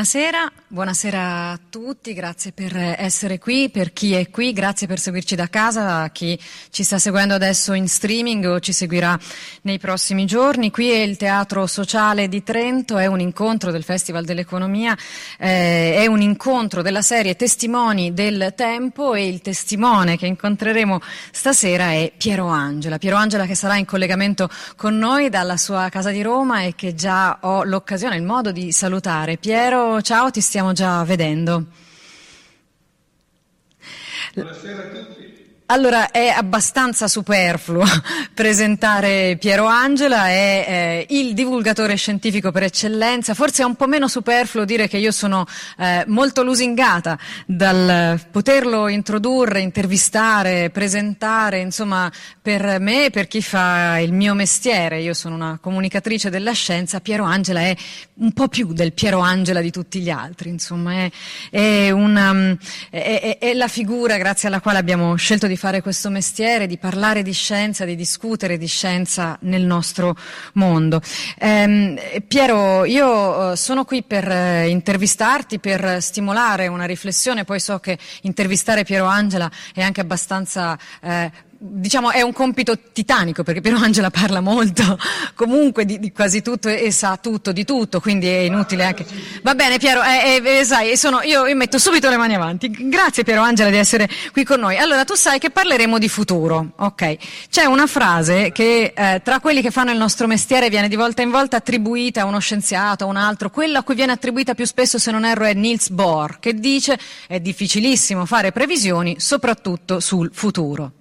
[0.00, 5.34] Buonasera, buonasera a tutti, grazie per essere qui, per chi è qui, grazie per seguirci
[5.34, 6.38] da casa, a chi
[6.70, 9.18] ci sta seguendo adesso in streaming o ci seguirà
[9.62, 10.70] nei prossimi giorni.
[10.70, 14.96] Qui è il Teatro Sociale di Trento, è un incontro del Festival dell'Economia,
[15.38, 21.00] eh, è un incontro della serie Testimoni del Tempo e il testimone che incontreremo
[21.32, 22.98] stasera è Piero Angela.
[22.98, 26.94] Piero Angela che sarà in collegamento con noi dalla sua casa di Roma e che
[26.94, 29.36] già ho l'occasione, il modo di salutare.
[29.36, 31.64] Piero, ciao, ti stiamo già vedendo.
[34.34, 35.39] Buonasera a tutti.
[35.72, 37.84] Allora, è abbastanza superfluo
[38.34, 44.08] presentare Piero Angela, è eh, il divulgatore scientifico per eccellenza, forse è un po' meno
[44.08, 45.46] superfluo dire che io sono
[45.78, 52.10] eh, molto lusingata dal poterlo introdurre, intervistare, presentare, insomma,
[52.42, 57.22] per me, per chi fa il mio mestiere, io sono una comunicatrice della scienza, Piero
[57.22, 57.76] Angela è
[58.14, 61.10] un po' più del Piero Angela di tutti gli altri, insomma, è,
[61.48, 62.56] è, una,
[62.90, 67.20] è, è la figura grazie alla quale abbiamo scelto di fare questo mestiere, di parlare
[67.22, 70.16] di scienza, di discutere di scienza nel nostro
[70.54, 71.02] mondo.
[71.38, 77.78] Eh, Piero, io eh, sono qui per eh, intervistarti, per stimolare una riflessione, poi so
[77.78, 81.30] che intervistare Piero Angela è anche abbastanza eh,
[81.62, 84.98] diciamo è un compito titanico perché Piero Angela parla molto
[85.36, 89.04] comunque di, di, quasi tutto e sa tutto di tutto quindi è inutile anche.
[89.42, 92.70] Va bene Piero eh, eh, sai, sono, io, io, metto subito le mani avanti.
[92.88, 94.78] Grazie Piero Angela di essere qui con noi.
[94.78, 97.16] Allora tu sai che parleremo di futuro ok?
[97.50, 101.20] C'è una frase che eh, tra quelli che fanno il nostro mestiere viene di volta
[101.20, 103.50] in volta attribuita a uno scienziato a un altro.
[103.50, 106.98] Quella a cui viene attribuita più spesso se non erro è Niels Bohr che dice
[107.26, 110.92] è difficilissimo fare previsioni soprattutto sul futuro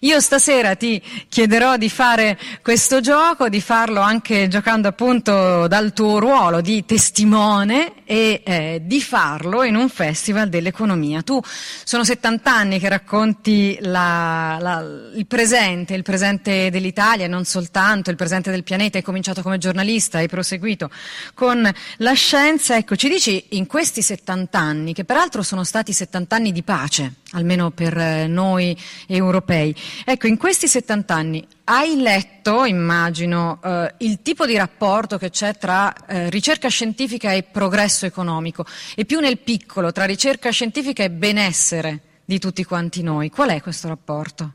[0.00, 6.18] io stasera ti chiederò di fare questo gioco, di farlo anche giocando appunto dal tuo
[6.18, 11.22] ruolo di testimone e eh, di farlo in un festival dell'economia.
[11.22, 11.40] Tu
[11.84, 14.84] sono 70 anni che racconti la, la,
[15.14, 18.98] il presente, il presente dell'Italia, non soltanto il presente del pianeta.
[18.98, 20.90] Hai cominciato come giornalista, hai proseguito
[21.34, 21.68] con
[21.98, 22.76] la scienza.
[22.76, 27.14] Ecco, ci dici in questi 70 anni, che peraltro sono stati 70 anni di pace,
[27.34, 29.74] almeno per eh, noi europei,
[30.04, 35.56] Ecco, in questi 70 anni hai letto, immagino, eh, il tipo di rapporto che c'è
[35.56, 38.64] tra eh, ricerca scientifica e progresso economico
[38.94, 43.30] e più nel piccolo tra ricerca scientifica e benessere di tutti quanti noi.
[43.30, 44.52] Qual è questo rapporto?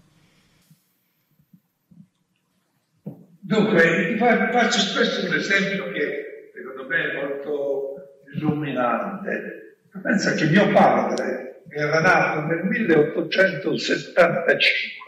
[3.40, 7.94] Dunque, faccio spesso un esempio che secondo me è molto
[8.36, 9.78] illuminante.
[10.02, 15.00] Pensa che mio padre era nato nel 1875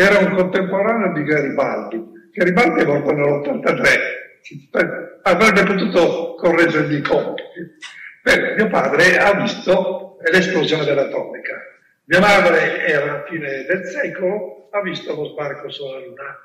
[0.00, 2.00] era un contemporaneo di Garibaldi.
[2.30, 7.76] Garibaldi è morto nell'83, avrebbe potuto correggere i compiti.
[8.22, 11.56] Beh, mio padre ha visto l'esplosione dell'atomica.
[12.04, 16.38] Mia madre era a fine del secolo, ha visto lo sbarco sulla Luna.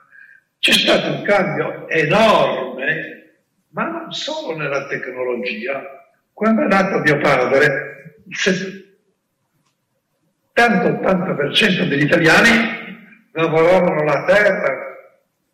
[0.58, 6.10] C'è stato un cambio enorme, ma non solo nella tecnologia.
[6.34, 8.16] Quando è nato mio padre,
[10.56, 12.82] 70-80% degli italiani
[13.32, 14.98] lavoravano la terra,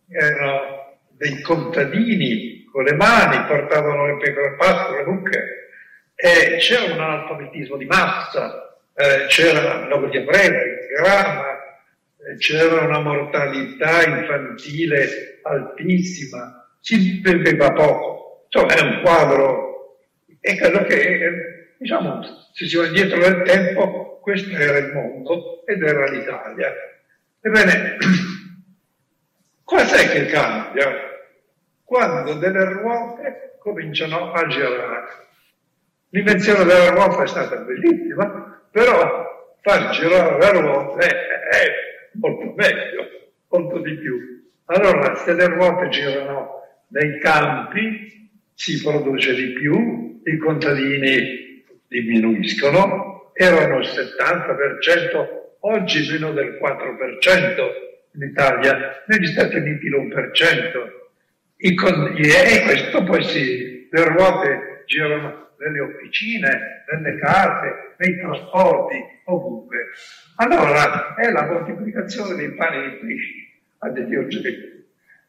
[0.09, 5.59] erano dei contadini con le mani, portavano le pecore al pasto, le mucche,
[6.15, 11.45] e c'era un analfabetismo di massa, eh, c'era l'opera di gramma,
[12.17, 19.97] eh, c'era una mortalità infantile altissima, si beveva poco, insomma è un quadro,
[20.41, 22.21] e credo che, diciamo,
[22.51, 26.73] se si va indietro nel tempo, questo era il mondo ed era l'Italia.
[27.39, 27.97] Ebbene,
[29.63, 30.91] cos'è che cambia?
[31.83, 35.27] Quando delle ruote cominciano a girare.
[36.09, 41.71] L'invenzione della ruota è stata bellissima, però far girare le ruote è
[42.13, 43.07] molto meglio,
[43.47, 44.51] molto di più.
[44.65, 51.48] Allora, se le ruote girano nei campi, si produce di più, i contadini
[51.89, 55.27] diminuiscono, erano il 70%,
[55.61, 60.97] oggi meno del 4% in Italia, negli Stati Uniti l'1%.
[61.57, 68.95] E questo poi si, le ruote girano nelle officine, nelle case, nei trasporti,
[69.25, 69.77] ovunque.
[70.37, 74.77] Allora è la moltiplicazione dei pani e pesci a Dio Gesù.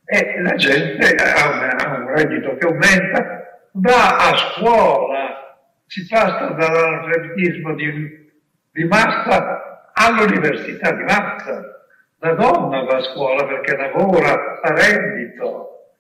[0.05, 5.30] E la gente ha un reddito che aumenta, va a scuola,
[5.91, 8.31] si passa dall'analfabetismo di,
[8.71, 11.85] di massa all'università di Mazza.
[12.21, 15.97] La donna va a scuola perché lavora a reddito.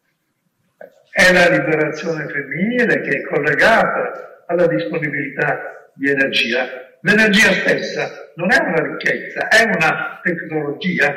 [1.11, 6.69] È la liberazione femminile che è collegata alla disponibilità di energia.
[7.01, 11.13] L'energia stessa non è una ricchezza, è una tecnologia.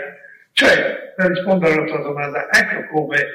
[0.51, 3.27] Cioè, per rispondere alla tua domanda, ecco come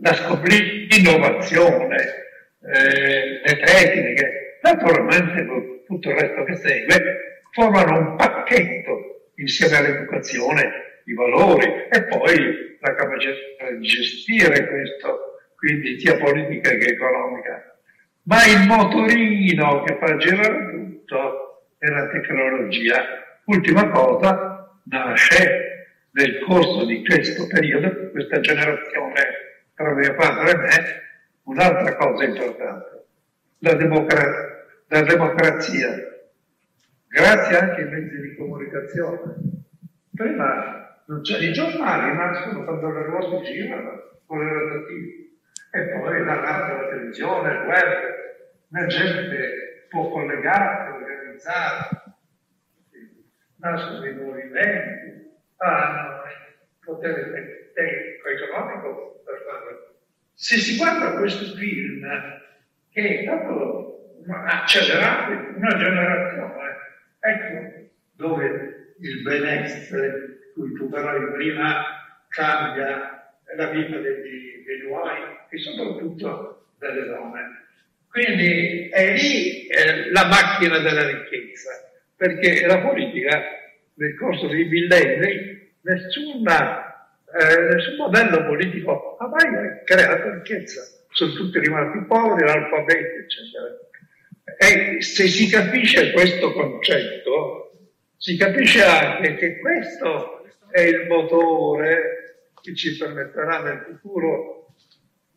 [0.00, 2.27] la scoprì l'innovazione,
[2.62, 11.14] eh, le tecniche, naturalmente tutto il resto che segue, formano un pacchetto insieme all'educazione, i
[11.14, 17.76] valori e poi la capacità di gestire questo, quindi sia politica che economica.
[18.24, 23.02] Ma il motorino che fa girare tutto è la tecnologia.
[23.46, 25.78] Ultima cosa, nasce
[26.12, 31.07] nel corso di questo periodo, questa generazione tra mio padre e me,
[31.48, 33.06] un'altra cosa importante,
[33.58, 35.88] la, democra- la democrazia,
[37.08, 39.34] grazie anche ai mezzi di comunicazione.
[40.14, 40.78] Prima
[41.22, 45.28] cioè, I giornali nascono quando le ruote girano con le rotative
[45.70, 48.14] e poi la radio, la televisione, il web,
[48.68, 51.88] la gente può collegarsi, organizzare,
[53.56, 56.22] nascono i movimenti, hanno
[56.84, 59.97] potere tecnico-economico per farlo.
[60.40, 62.06] Se si guarda questo film,
[62.92, 66.76] che è stato accelerato una generazione,
[67.18, 71.82] ecco dove il benessere cui tu parlavi prima
[72.28, 77.64] cambia la vita degli, degli uomini e soprattutto delle donne.
[78.08, 81.70] Quindi è lì eh, la macchina della ricchezza,
[82.14, 83.42] perché la politica
[83.94, 86.87] nel corso dei millenni nessuna,
[87.32, 93.76] eh, nessun modello politico ha mai creato ricchezza, sono tutti rimasti poveri, analfabeti, eccetera.
[94.56, 102.74] E se si capisce questo concetto, si capisce anche che questo è il motore che
[102.74, 104.74] ci permetterà nel futuro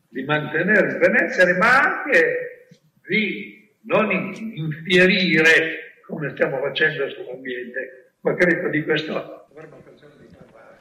[0.09, 2.67] di mantenere il benessere, ma anche
[3.07, 8.15] di non infierire come stiamo facendo sull'ambiente.
[8.21, 10.77] Ma credo di questo avremo occasione di parlare.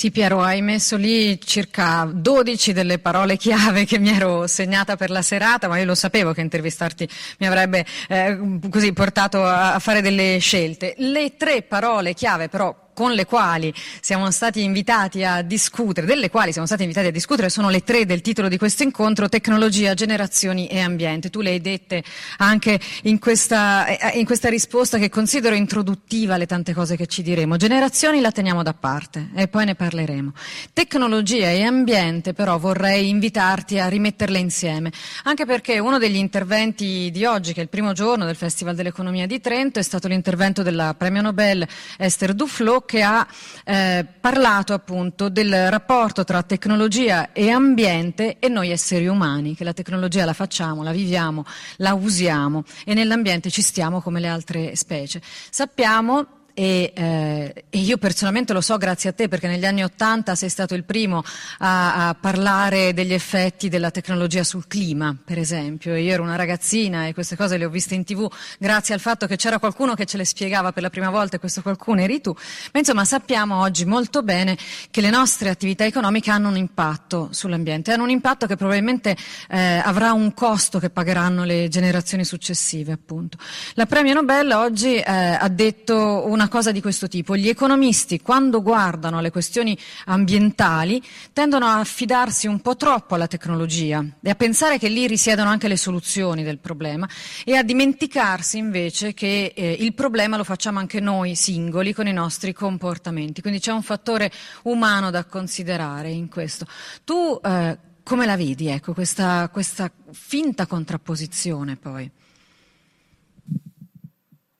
[0.00, 5.10] Sì, Piero, hai messo lì circa 12 delle parole chiave che mi ero segnata per
[5.10, 7.06] la serata, ma io lo sapevo che intervistarti
[7.40, 8.38] mi avrebbe eh,
[8.70, 10.94] così portato a fare delle scelte.
[10.96, 16.52] Le tre parole chiave però con le quali siamo stati invitati a discutere, delle quali
[16.52, 20.66] siamo stati invitati a discutere, sono le tre del titolo di questo incontro, tecnologia, generazioni
[20.66, 21.30] e ambiente.
[21.30, 22.04] Tu le hai dette
[22.36, 27.22] anche in questa, eh, in questa risposta che considero introduttiva alle tante cose che ci
[27.22, 27.56] diremo.
[27.56, 30.34] Generazioni la teniamo da parte e poi ne parleremo.
[30.74, 34.92] Tecnologia e ambiente però vorrei invitarti a rimetterle insieme,
[35.24, 39.26] anche perché uno degli interventi di oggi, che è il primo giorno del Festival dell'Economia
[39.26, 41.66] di Trento, è stato l'intervento della premio Nobel
[41.96, 43.24] Esther Duflo che ha
[43.64, 49.72] eh, parlato appunto del rapporto tra tecnologia e ambiente e noi esseri umani, che la
[49.72, 51.44] tecnologia la facciamo, la viviamo,
[51.76, 55.22] la usiamo e nell'ambiente ci stiamo come le altre specie.
[55.50, 60.34] Sappiamo e, eh, e, io personalmente lo so grazie a te perché negli anni Ottanta
[60.34, 61.22] sei stato il primo
[61.60, 65.96] a, a, parlare degli effetti della tecnologia sul clima, per esempio.
[65.96, 69.26] Io ero una ragazzina e queste cose le ho viste in tv grazie al fatto
[69.26, 72.20] che c'era qualcuno che ce le spiegava per la prima volta e questo qualcuno eri
[72.20, 72.36] tu.
[72.72, 74.58] Ma insomma sappiamo oggi molto bene
[74.90, 79.16] che le nostre attività economiche hanno un impatto sull'ambiente, hanno un impatto che probabilmente
[79.48, 83.38] eh, avrà un costo che pagheranno le generazioni successive, appunto.
[83.76, 87.34] La premio Nobel oggi eh, ha detto una cosa di questo tipo.
[87.34, 91.02] Gli economisti, quando guardano alle questioni ambientali,
[91.32, 95.68] tendono a affidarsi un po' troppo alla tecnologia e a pensare che lì risiedono anche
[95.68, 97.08] le soluzioni del problema
[97.46, 102.12] e a dimenticarsi invece che eh, il problema lo facciamo anche noi singoli con i
[102.12, 103.40] nostri comportamenti.
[103.40, 104.30] Quindi c'è un fattore
[104.64, 106.66] umano da considerare in questo.
[107.04, 112.10] Tu eh, come la vedi, ecco, questa, questa finta contrapposizione poi?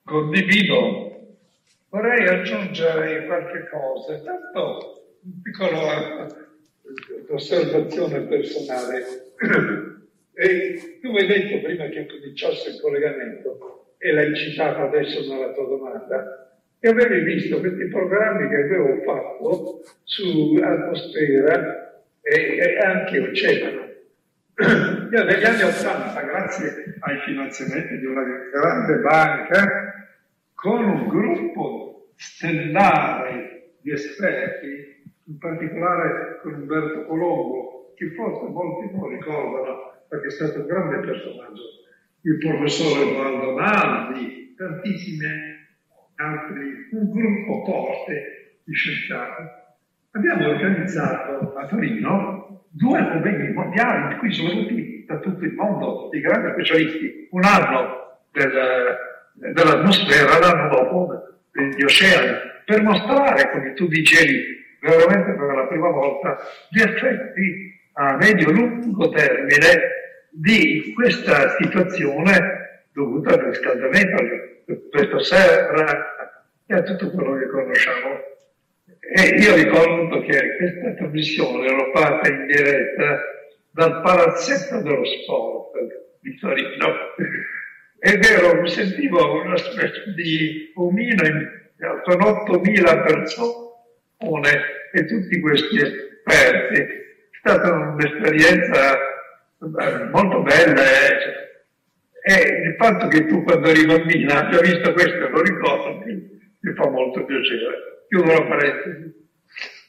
[0.04, 1.19] Condivido
[1.90, 9.04] Vorrei aggiungere qualche cosa, tanto una piccola eh, osservazione personale.
[10.32, 15.66] E tu hai detto prima che cominciasse il collegamento, e l'hai citato adesso nella tua
[15.66, 23.88] domanda, che avevi visto questi programmi che avevo fatto su atmosfera e, e anche oceano.
[25.12, 29.89] Io negli anni Ottanta, grazie ai finanziamenti di una grande banca,
[30.60, 39.08] con un gruppo stellare di esperti, in particolare con Umberto Colombo, che forse molti non
[39.08, 41.62] ricordano perché è stato un grande personaggio,
[42.22, 45.26] il professore Valdonaldi, tantissimi
[46.16, 49.42] altri, un gruppo forte di scienziati.
[50.10, 56.10] abbiamo organizzato a Torino due convegni mondiali in cui sono venuti da tutto il mondo
[56.12, 58.50] i grandi specialisti, un anno del,
[59.40, 61.08] dell'atmosfera, l'anno dopo
[61.52, 68.16] degli oceani, per mostrare, come tu dicevi, veramente per la prima volta, gli effetti a
[68.16, 69.98] medio-lungo termine
[70.30, 74.24] di questa situazione dovuta al riscaldamento,
[74.90, 78.28] questa serra e a tutto quello che conosciamo.
[79.12, 83.20] E io ricordo che questa trasmissione l'ho fatta in diretta
[83.72, 85.72] dal palazzetto dello sport
[86.20, 86.94] di Torino
[88.02, 91.22] ed ero, mi sentivo una specie di omino,
[92.04, 94.50] sono 8.000 persone
[94.92, 96.80] e tutti questi esperti.
[96.80, 98.98] È stata un'esperienza
[100.10, 101.52] molto bella eh.
[102.22, 106.74] e il fatto che tu quando eri bambina abbia visto questo lo ricordo mi, mi
[106.74, 108.04] fa molto piacere.
[108.08, 109.28] Chiudo la parentesi.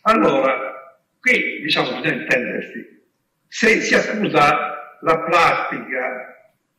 [0.02, 3.04] Allora, qui diciamo bisogna intendersi,
[3.48, 6.32] se si accusa la plastica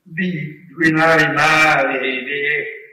[0.03, 2.43] di inquinare i mari, di,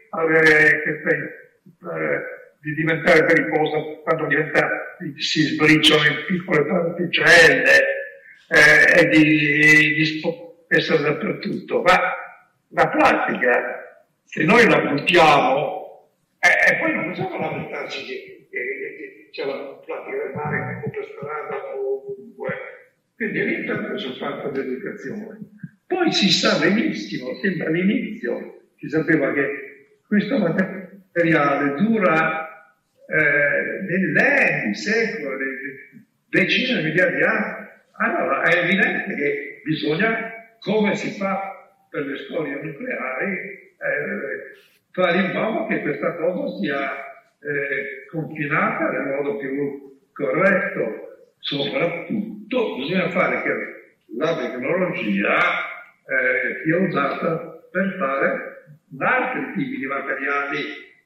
[0.10, 2.22] avere, eh,
[2.62, 7.72] di diventare pericolosa quando diventa, si sbriciano in piccole particelle
[8.48, 10.22] eh, e di, di
[10.68, 11.82] essere dappertutto.
[11.82, 12.00] Ma
[12.70, 15.78] la plastica, se noi la buttiamo,
[16.40, 18.58] eh, e poi non possiamo lamentarci che, che,
[18.98, 22.54] che c'è la plastica del mare o per strada o ovunque.
[23.16, 25.58] Quindi lì sul fatto dell'educazione.
[25.90, 32.48] Poi si sa benissimo, sempre all'inizio, si sapeva che questo materiale dura
[33.08, 35.46] eh, millenni, secoli,
[36.30, 37.68] decine di migliaia di anni.
[37.98, 44.54] Allora è evidente che bisogna, come si fa per le scorie nucleari, eh,
[44.92, 46.92] fare in modo che questa cosa sia
[47.40, 51.32] eh, confinata nel modo più corretto.
[51.40, 53.52] Soprattutto bisogna fare che
[54.18, 55.69] la tecnologia
[56.10, 57.38] eh, sia usata
[57.72, 60.58] per fare altri tipi di materiali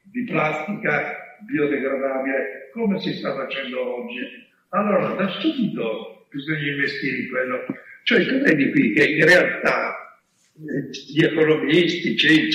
[0.04, 4.22] di plastica biodegradabile, come si sta facendo oggi.
[4.70, 7.66] Allora, da subito bisogna investire in quello.
[8.04, 10.18] Cioè, tu vedi qui che in realtà
[10.56, 12.50] eh, gli economisti, c'è,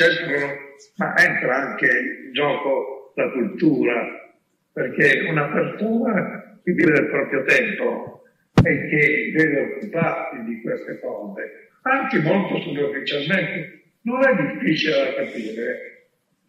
[0.97, 1.87] ma entra anche
[2.27, 4.31] in gioco la cultura,
[4.73, 8.23] perché una persona che vive del proprio tempo
[8.63, 16.07] e che deve occuparsi di queste cose anche molto superficialmente, non è difficile da capire.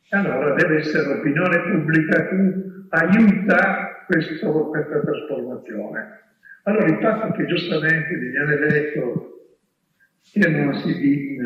[0.10, 2.36] Allora deve essere l'opinione pubblica che
[2.90, 6.20] aiuta questo, questa trasformazione.
[6.64, 9.30] Allora il fatto che giustamente viene detto
[10.34, 10.94] che non si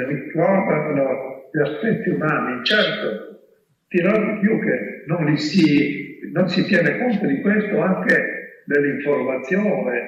[0.07, 3.41] ricordano gli aspetti umani, certo,
[3.87, 10.07] dirò di più che non, li si, non si tiene conto di questo anche nell'informazione,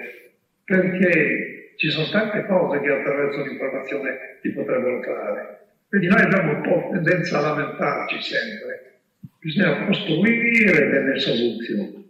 [0.64, 5.68] perché ci sono tante cose che attraverso l'informazione si potrebbero fare.
[5.90, 9.00] Quindi noi abbiamo un po' tendenza a lamentarci sempre.
[9.40, 12.04] Bisogna costruire delle soluzioni.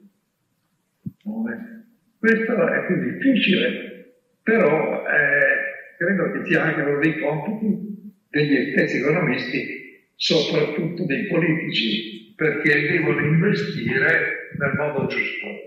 [2.18, 8.98] Questo è più difficile, però eh, credo che sia anche uno dei compiti degli stessi
[8.98, 15.66] economisti, soprattutto dei politici, perché devono investire nel modo giusto.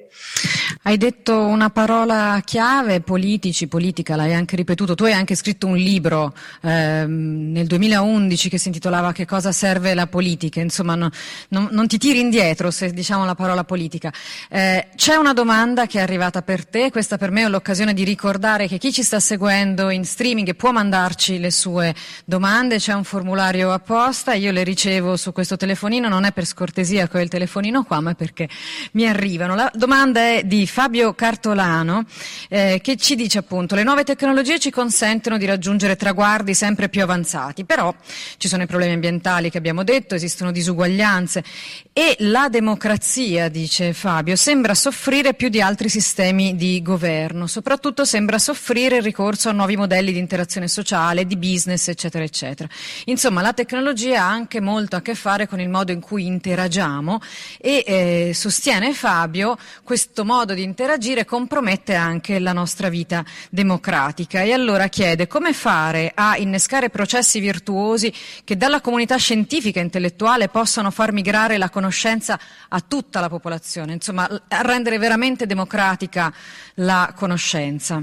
[0.83, 4.95] Hai detto una parola chiave, politici, politica, l'hai anche ripetuto.
[4.95, 9.93] Tu hai anche scritto un libro ehm, nel 2011 che si intitolava Che cosa serve
[9.95, 10.61] la politica?
[10.61, 11.11] Insomma, no,
[11.49, 14.13] no, non ti tiri indietro se diciamo la parola politica.
[14.49, 18.05] Eh, c'è una domanda che è arrivata per te, questa per me è l'occasione di
[18.05, 21.95] ricordare che chi ci sta seguendo in streaming può mandarci le sue
[22.25, 27.07] domande, c'è un formulario apposta, io le ricevo su questo telefonino, non è per scortesia
[27.07, 28.49] che ho il telefonino qua, ma perché
[28.93, 29.55] mi arrivano.
[29.55, 32.05] La domanda è di Fabio Cartolano
[32.49, 37.03] eh, che ci dice appunto le nuove tecnologie ci consentono di raggiungere traguardi sempre più
[37.03, 37.95] avanzati, però
[38.38, 41.45] ci sono i problemi ambientali che abbiamo detto, esistono disuguaglianze
[41.93, 48.38] e la democrazia, dice Fabio, sembra soffrire più di altri sistemi di governo, soprattutto sembra
[48.38, 52.69] soffrire il ricorso a nuovi modelli di interazione sociale, di business, eccetera, eccetera.
[53.05, 57.21] Insomma, la tecnologia ha anche molto a che fare con il modo in cui interagiamo
[57.59, 64.52] e eh, sostiene Fabio questo modo di interagire compromette anche la nostra vita democratica e
[64.52, 68.12] allora chiede come fare a innescare processi virtuosi
[68.45, 72.38] che dalla comunità scientifica e intellettuale possano far migrare la conoscenza
[72.69, 76.33] a tutta la popolazione, insomma rendere veramente democratica
[76.76, 78.02] la conoscenza.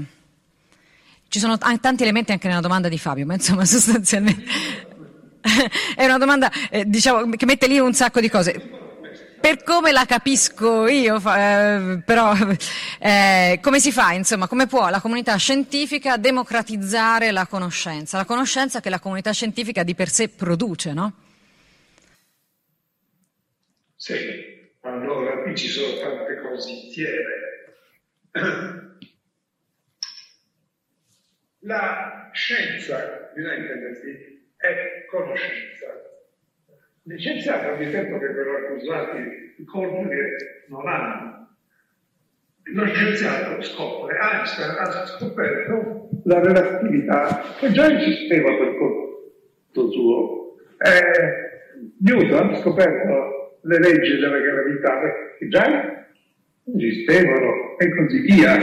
[1.28, 4.85] Ci sono tanti elementi anche nella domanda di Fabio, ma insomma sostanzialmente
[5.96, 8.84] è una domanda eh, diciamo, che mette lì un sacco di cose.
[9.40, 12.34] per come la capisco io, eh, però
[12.98, 18.16] eh, come si fa, insomma, come può la comunità scientifica democratizzare la conoscenza?
[18.16, 21.12] La conoscenza che la comunità scientifica di per sé produce, no?
[23.94, 24.14] Sì,
[24.80, 27.44] allora qui ci sono tante cose insieme.
[31.60, 34.35] La scienza, bisogna intendersi,
[34.66, 35.86] è conoscenza.
[37.02, 40.36] Gli scienziati hanno detto che per accusati che
[40.68, 41.56] non hanno.
[42.64, 50.56] Lo scienziato scopre, Einstein ha scoperto la relatività che già esisteva per conto suo.
[50.78, 55.00] Eh, Newton ha scoperto le leggi della gravità
[55.38, 56.06] che già
[56.74, 58.56] esistevano e così via.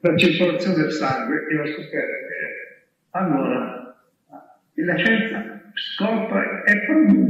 [0.00, 2.26] La circolazione del sangue, io ho scoperto.
[3.10, 3.96] Allora,
[4.74, 5.47] la scienza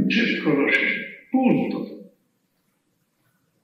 [0.09, 1.27] produce conoscenze.
[1.29, 2.11] Punto.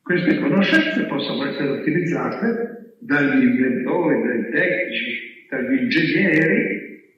[0.04, 7.14] Queste conoscenze possono essere utilizzate dagli inventori, dai tecnici, dagli ingegneri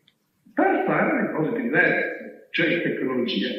[0.53, 3.49] per fare le cose diverse, cioè tecnologia.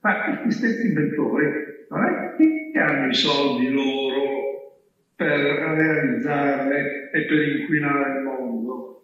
[0.00, 1.46] Ma questi stessi inventori
[1.90, 4.78] non è che hanno i soldi loro
[5.14, 9.02] per realizzarle e per inquinare il mondo.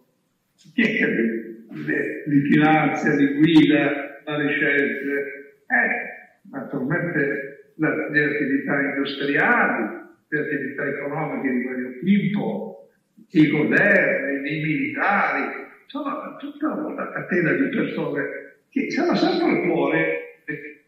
[0.73, 5.36] Chi è che li finanzia, li guida, fare scelte,
[5.67, 9.83] eh, naturalmente le attività industriali,
[10.27, 12.89] le attività economiche di vario tipo,
[13.29, 15.43] i governi, i militari,
[15.83, 18.23] insomma tutta una catena di persone
[18.69, 20.03] che sono sempre fuori,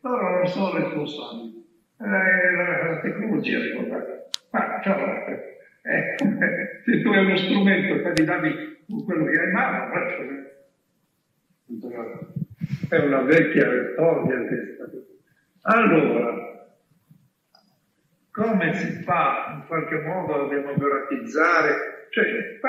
[0.01, 1.57] loro non sono responsabili.
[1.99, 4.29] Eh, la, la tecnologia ricordate.
[4.51, 6.15] Ma cioè, eh,
[6.85, 9.91] se tu hai uno strumento per darmi quello che hai in mano,
[12.89, 14.89] è una vecchia storia questa.
[15.61, 16.67] Allora,
[18.31, 22.07] come si fa in qualche modo a democratizzare?
[22.09, 22.59] Cioè,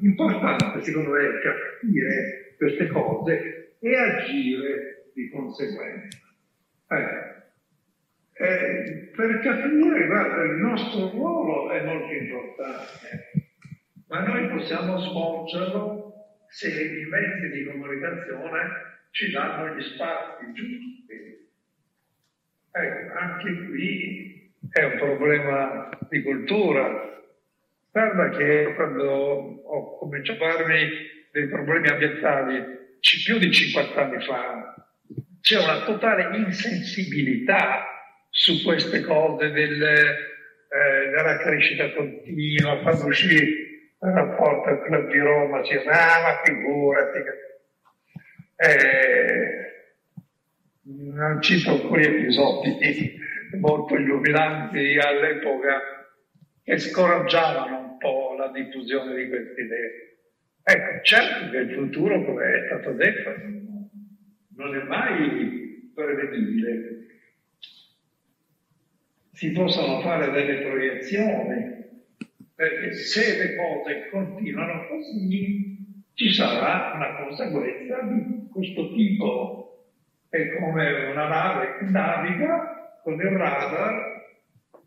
[0.00, 6.18] importante secondo me è capire queste cose e agire di conseguenza.
[6.88, 7.36] Eh,
[8.44, 13.30] eh, per capire, guarda, il nostro ruolo è molto importante,
[14.08, 16.12] ma noi possiamo svolgerlo
[16.48, 21.46] se i mezzi di comunicazione ci danno gli spazi giusti.
[22.70, 27.16] Ecco, anche qui è un problema di cultura.
[27.90, 30.88] Guarda che quando ho cominciato a farmi
[31.32, 32.76] dei problemi ambientali
[33.24, 34.74] più di 50 anni fa,
[35.40, 37.86] c'è una totale insensibilità
[38.30, 45.18] su queste cose del, eh, della crescita continua, quando uscì il rapporto al Club di
[45.18, 47.18] Roma si ah ma figurati,
[48.60, 49.68] eh,
[50.82, 52.76] non cito alcuni episodi
[53.60, 55.80] molto illuminanti all'epoca
[56.64, 60.16] che scoraggiavano un po' la diffusione di queste idee.
[60.62, 63.30] Ecco, certo che il futuro, come è stato detto,
[64.56, 67.06] non è mai prevedibile.
[69.32, 71.76] Si possono fare delle proiezioni,
[72.54, 75.76] perché se le cose continuano così,
[76.14, 79.54] ci sarà una conseguenza di questo tipo.
[80.28, 84.26] È come una nave che naviga con il radar,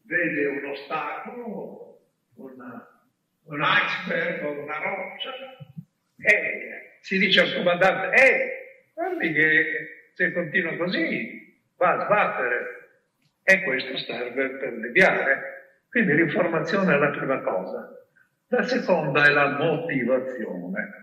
[0.03, 1.99] vede un ostacolo,
[2.35, 3.01] una,
[3.45, 5.31] un iceberg o una roccia,
[6.17, 9.63] e si dice al comandante, eh, guardi che
[10.13, 12.79] se continua così va a sbattere.
[13.43, 15.79] E questo serve per deviare.
[15.89, 17.89] Quindi l'informazione è la prima cosa.
[18.49, 21.01] La seconda è la motivazione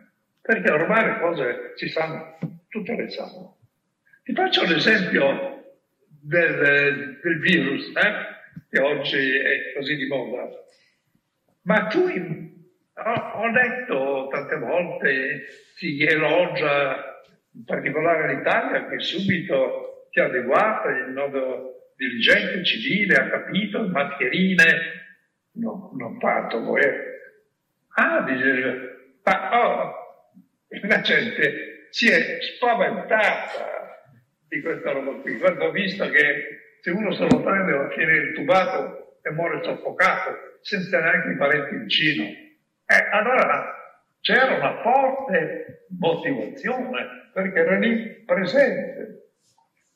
[0.49, 3.57] perché ormai le cose si sanno, tutte le sanno.
[4.23, 5.77] Ti faccio l'esempio
[6.21, 10.49] del, del virus, eh, che oggi è così di moda.
[11.63, 20.23] Ma tu, ho, letto tante volte, si elogia, in particolare l'Italia, che subito si è
[20.23, 24.65] adeguata in modo diligente, civile, ha capito, mascherine,
[25.53, 26.83] no, non fatto voi.
[27.95, 29.95] Ah, dice, ma oh,
[30.69, 33.79] la gente si è spaventata
[34.49, 37.91] di questa roba qui, quando ho visto che se uno se lo prende va a
[37.91, 42.25] finire intubato e muore soffocato, senza neanche i parenti vicino.
[42.25, 43.75] Eh, allora
[44.21, 49.33] c'era una forte motivazione perché era lì presente.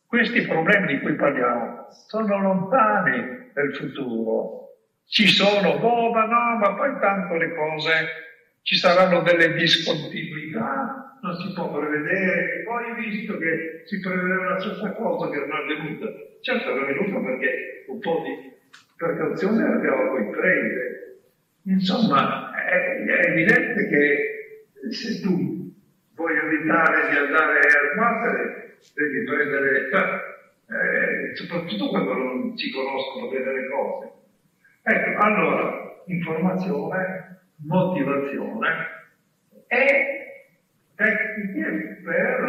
[0.06, 4.60] Questi problemi di cui parliamo sono lontani nel futuro.
[5.06, 7.92] Ci sono, oh ma no, ma poi tanto le cose
[8.62, 10.41] ci saranno delle discontinuità,
[11.22, 15.62] non si può prevedere, poi visto che si prevedeva una certa cosa che non è
[15.62, 16.06] avvenuta,
[16.40, 18.52] certo è avvenuta perché un po' di
[18.96, 21.20] precauzioni le abbiamo poi prese.
[21.64, 25.72] Insomma, è, è evidente che se tu
[26.16, 29.88] vuoi evitare di andare a sbattere, devi prendere,
[30.66, 34.10] eh, soprattutto quando non si conoscono bene le cose.
[34.82, 38.70] Ecco, allora, informazione, motivazione
[39.68, 40.21] e
[41.02, 42.40] tecniche per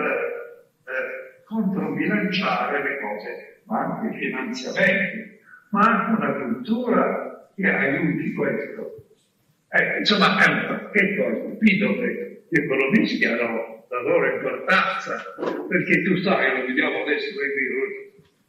[0.86, 5.40] eh, controbilanciare le cose, ma anche finanziamenti,
[5.72, 9.06] ma anche una cultura che aiuti questo.
[9.70, 15.24] Ecco, insomma, è un pacchetto, ho capito che gli economisti hanno la loro importanza,
[15.68, 17.30] perché tu sai, lo vediamo adesso,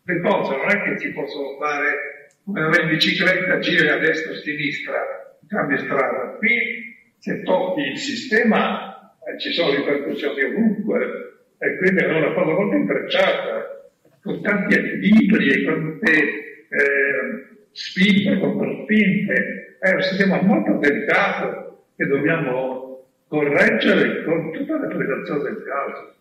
[0.07, 4.35] le cose non è che si possono fare come in bicicletta, giri a destra o
[4.35, 6.37] a sinistra, cambia strada.
[6.37, 8.94] Qui se tocchi il sistema
[9.27, 13.91] eh, ci sono ripercussioni ovunque e quindi è una cosa molto intrecciata,
[14.23, 19.77] con tanti equilibri e tante eh, spinte, controspinte.
[19.81, 26.15] È un sistema molto delicato che dobbiamo correggere con tutta la prestazione del caso.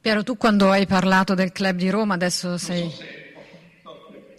[0.00, 3.18] Piero, tu quando hai parlato del club di Roma, adesso sei...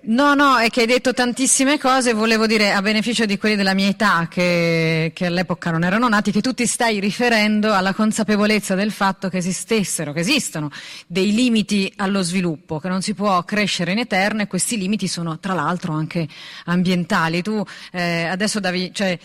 [0.04, 3.76] No, no, è che hai detto tantissime cose, volevo dire a beneficio di quelli della
[3.76, 8.74] mia età che, che, all'epoca non erano nati, che tu ti stai riferendo alla consapevolezza
[8.74, 10.72] del fatto che esistessero, che esistono
[11.06, 15.38] dei limiti allo sviluppo, che non si può crescere in eterno e questi limiti sono
[15.38, 16.28] tra l'altro anche
[16.66, 17.44] ambientali.
[17.44, 19.20] Tu eh, adesso davi, cioè,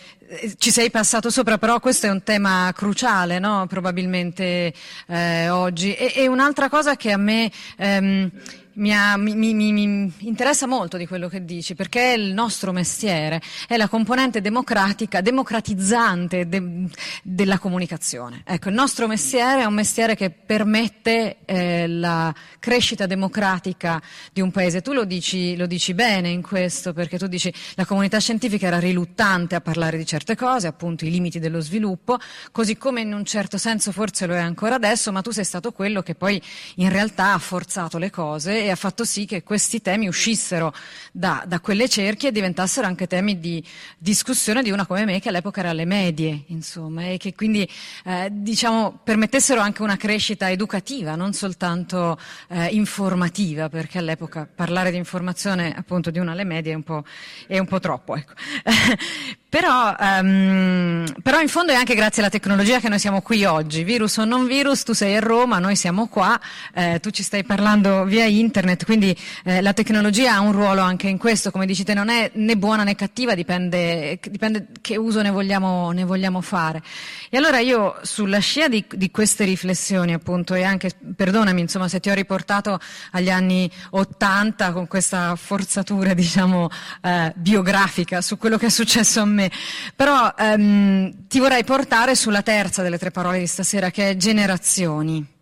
[0.58, 3.66] ci sei passato sopra, però questo è un tema cruciale, no?
[3.68, 4.72] probabilmente
[5.06, 5.94] eh, oggi.
[5.94, 7.50] E, e, un'altra cosa che a me...
[7.76, 8.30] Ehm,
[8.76, 13.40] mi, ha, mi, mi, mi, interessa molto di quello che dici, perché il nostro mestiere
[13.66, 16.88] è la componente democratica, democratizzante de,
[17.22, 18.42] della comunicazione.
[18.44, 24.00] Ecco, il nostro mestiere è un mestiere che permette eh, la crescita democratica
[24.32, 24.82] di un paese.
[24.82, 28.78] Tu lo dici, lo dici bene in questo, perché tu dici la comunità scientifica era
[28.78, 32.16] riluttante a parlare di certe cose, appunto i limiti dello sviluppo,
[32.50, 35.72] così come in un certo senso forse lo è ancora adesso, ma tu sei stato
[35.72, 36.40] quello che poi
[36.76, 40.72] in realtà ha forzato le cose e ha fatto sì che questi temi uscissero
[41.12, 43.62] da, da quelle cerchie e diventassero anche temi di
[43.98, 47.68] discussione di una come me che all'epoca era alle medie, insomma, e che quindi
[48.06, 54.96] eh, diciamo, permettessero anche una crescita educativa, non soltanto eh, informativa, perché all'epoca parlare di
[54.96, 57.04] informazione appunto di una alle medie è un po',
[57.46, 58.16] è un po troppo.
[58.16, 58.32] Ecco.
[59.56, 63.84] Però, um, però, in fondo è anche grazie alla tecnologia che noi siamo qui oggi,
[63.84, 66.38] virus o non virus, tu sei a Roma, noi siamo qua,
[66.74, 71.08] eh, tu ci stai parlando via internet, quindi eh, la tecnologia ha un ruolo anche
[71.08, 75.22] in questo, come dici te non è né buona né cattiva, dipende, dipende che uso
[75.22, 76.82] ne vogliamo, ne vogliamo, fare.
[77.30, 81.98] E allora io sulla scia di, di, queste riflessioni appunto e anche, perdonami insomma se
[81.98, 82.78] ti ho riportato
[83.12, 86.68] agli anni Ottanta con questa forzatura diciamo
[87.00, 89.56] eh, biografica su quello che è successo a me, me.
[89.94, 95.35] Però ehm, ti vorrei portare sulla terza delle tre parole di stasera, che è generazioni.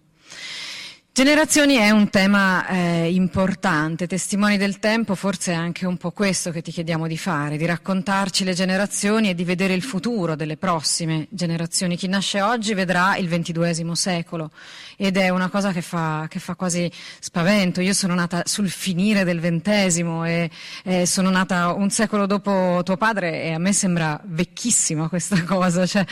[1.16, 6.50] Generazioni è un tema eh, importante, testimoni del tempo, forse è anche un po' questo
[6.50, 10.57] che ti chiediamo di fare, di raccontarci le generazioni e di vedere il futuro delle
[10.57, 11.96] prossime generazioni.
[11.96, 14.50] Chi nasce oggi vedrà il ventiduesimo secolo
[14.96, 17.81] ed è una cosa che fa, che fa, quasi spavento.
[17.81, 20.50] Io sono nata sul finire del ventesimo e,
[20.83, 25.87] e, sono nata un secolo dopo tuo padre e a me sembra vecchissima questa cosa.
[25.87, 26.05] Cioè,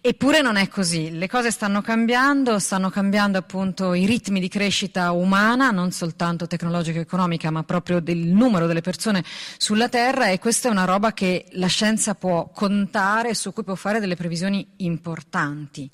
[0.00, 5.12] eppure non è così, le cose stanno cambiando, stanno cambiando appunto i ritmi di crescita
[5.12, 9.22] umana, non soltanto tecnologica e economica, ma proprio del numero delle persone
[9.56, 13.74] sulla Terra e questa è una roba che la scienza può contare su cui può
[13.74, 15.90] fare delle previsioni importanti.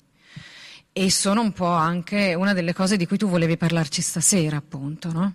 [0.97, 5.11] E sono un po' anche una delle cose di cui tu volevi parlarci stasera, appunto,
[5.11, 5.33] no?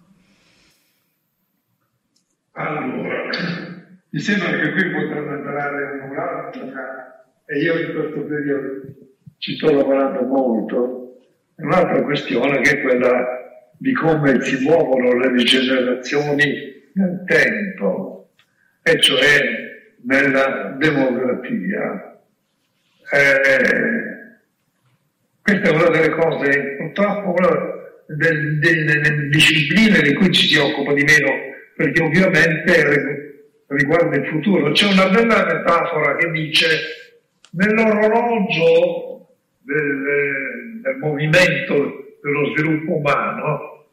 [2.52, 3.30] Allora,
[4.11, 7.19] mi sembra che qui potrebbe entrare un'altra,
[7.50, 8.82] e io in questo periodo
[9.38, 10.98] ci sto lavorando molto,
[11.56, 13.22] Un'altra questione che è quella
[13.76, 16.44] di come si muovono le rigenerazioni
[16.94, 18.30] nel tempo,
[18.82, 19.40] e cioè
[20.04, 22.18] nella demografia.
[23.12, 24.28] Eh,
[25.42, 27.58] questa è una delle cose, purtroppo, una
[28.06, 31.28] delle discipline di cui ci si occupa di meno,
[31.76, 34.72] perché ovviamente riguarda il futuro.
[34.72, 36.68] C'è una bella metafora che dice
[37.50, 39.28] nell'orologio
[39.60, 43.86] del, del movimento dello sviluppo umano,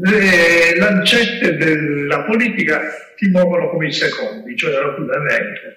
[0.00, 2.80] le lancette della politica
[3.16, 5.76] si muovono come i secondi, cioè rapidamente.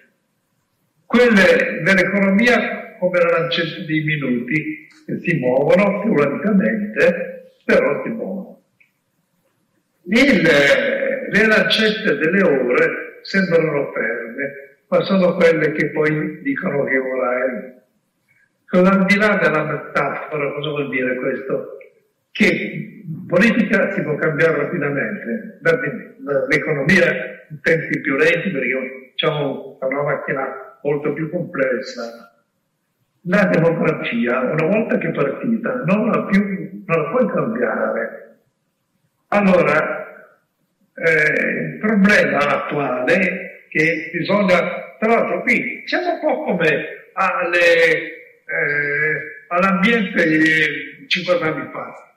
[1.06, 8.62] Quelle dell'economia come le lancette dei minuti, che si muovono più lentamente, però si muovono.
[10.04, 17.46] Il, le lancette delle ore sembrano ferme, ma sono quelle che poi dicono che ora
[17.46, 17.80] è.
[18.66, 21.78] Con al di là della metafora, cosa vuol dire questo?
[22.30, 25.60] Che politica si può cambiare rapidamente,
[26.50, 27.06] l'economia
[27.50, 32.34] in tempi più lenti perché diciamo, è una macchina molto più complessa.
[33.26, 38.40] La democrazia, una volta che è partita, non la, più, non la puoi cambiare.
[39.30, 40.36] Allora,
[40.96, 47.94] eh, il problema attuale che bisogna, tra l'altro qui siamo un po' come alle,
[48.44, 52.14] eh, all'ambiente di 50 anni fa,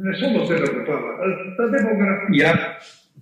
[0.00, 1.24] nessuno se ne occupava,
[1.56, 2.76] la demografia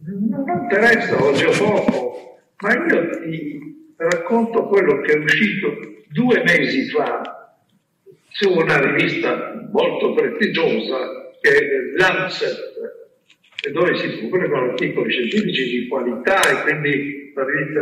[0.06, 5.76] non interessa oggi o poco, ma io ti racconto quello che è uscito
[6.08, 7.60] due mesi fa
[8.30, 10.96] su una rivista molto prestigiosa
[11.42, 11.66] che è
[11.98, 12.56] Lancet,
[13.72, 17.80] dove si pubblicano articoli scientifici di qualità e quindi la rivista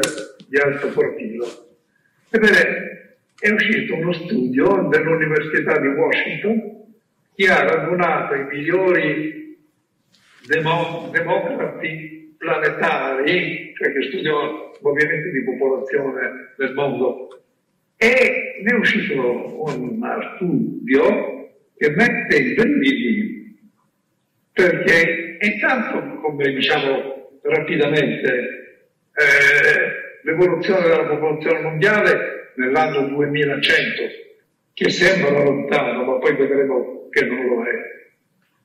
[0.48, 1.46] di alto profilo.
[2.30, 6.72] Ebbene, è uscito uno studio dell'Università di Washington
[7.34, 9.58] che ha radunato i migliori
[10.46, 17.42] demo- democrati planetari, cioè che studiano movimenti di popolazione nel mondo,
[17.96, 23.58] e ne è uscito un studio che mette i brividi
[24.52, 28.28] perché intanto, come diciamo rapidamente,
[29.14, 34.02] eh, l'evoluzione della popolazione mondiale nell'anno 2100,
[34.72, 37.94] che sembra lontano, ma poi vedremo che non lo è,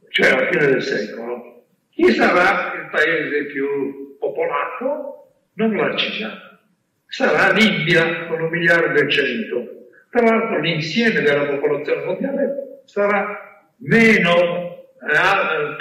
[0.09, 5.15] cioè alla fine del secolo, chi sarà il paese più popolato?
[5.53, 6.59] Non la Cina,
[7.05, 9.67] sarà l'India con un miliardo e cento.
[10.09, 15.75] Tra l'altro l'insieme della popolazione mondiale sarà meno, eh,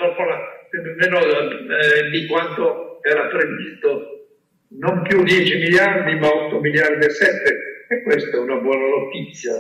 [0.96, 4.28] meno eh, di quanto era previsto,
[4.68, 9.52] non più 10 miliardi ma 8 miliardi e 7 e questa è una buona notizia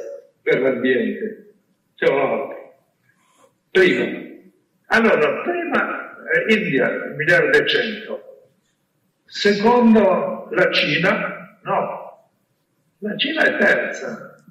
[0.42, 1.54] per l'ambiente.
[1.94, 2.56] Cioè,
[3.70, 4.26] Prima.
[4.86, 8.50] Allora, prima eh, India, un miliardo e cento.
[9.24, 12.30] Secondo la Cina, no.
[12.98, 14.42] La Cina è terza.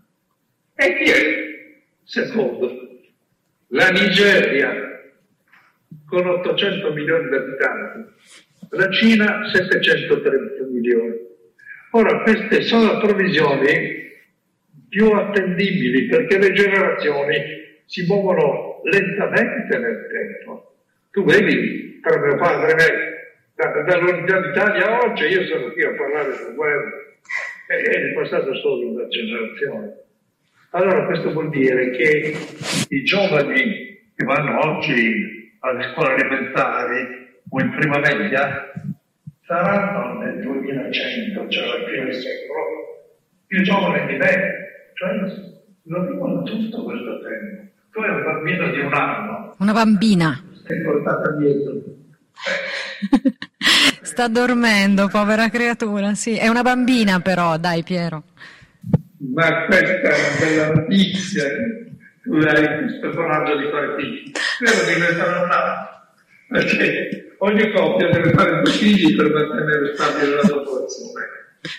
[0.76, 3.00] E chi è secondo?
[3.70, 4.97] La Nigeria,
[6.08, 8.14] con 800 milioni di abitanti.
[8.72, 11.16] La Cina 730 milioni.
[11.92, 14.06] Ora, queste sono provvisioni
[14.90, 17.36] più attendibili perché le generazioni
[17.86, 20.76] si muovono lentamente nel tempo.
[21.12, 23.18] Tu vedi, tra mio padre e me,
[23.56, 26.92] da, dall'unità d'Italia oggi, io sono qui a parlare della guerra,
[27.70, 30.06] e è passata solo una generazione.
[30.72, 32.36] Allora questo vuol dire che
[32.90, 38.72] i giovani che vanno oggi alle scuole elementari o in prima media
[39.46, 42.62] saranno nel 2100, cioè alla fine del secolo,
[43.48, 44.54] più giovani di me,
[44.94, 45.14] cioè
[45.84, 47.72] lo dicono tutto questo tempo.
[47.92, 49.56] Tu hai un bambino di un anno.
[49.60, 50.44] Una bambina.
[50.66, 51.82] Sei portata dietro.
[54.02, 56.36] Sta dormendo, povera creatura, sì.
[56.36, 58.24] È una bambina però, dai Piero.
[59.34, 61.44] Ma questa è una bella notizia.
[62.28, 64.32] Questo coraggio di fare figli.
[64.34, 65.96] Spero diventare un anno.
[66.50, 71.26] Perché ogni coppia deve fare due figli per mantenere stabile la popolazione.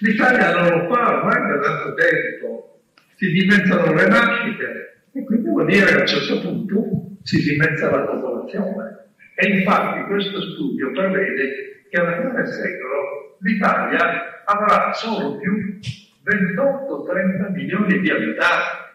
[0.01, 2.81] L'Italia non lo fa ormai da tanto tempo.
[3.17, 6.85] Si dimezzano le nascite e quindi vuol dire che a un certo punto
[7.23, 9.07] si dimezza la popolazione.
[9.35, 15.79] E infatti questo studio prevede che alla fine del secolo l'Italia avrà solo più
[16.25, 18.88] 28-30 milioni di abitanti,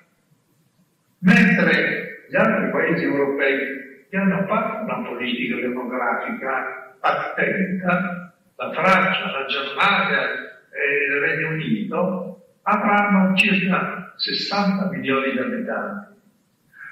[1.23, 9.45] mentre gli altri paesi europei che hanno fatto una politica demografica attenta, la Francia, la
[9.45, 10.21] Germania
[10.69, 16.13] e il Regno Unito, avranno circa 60 milioni di abitanti.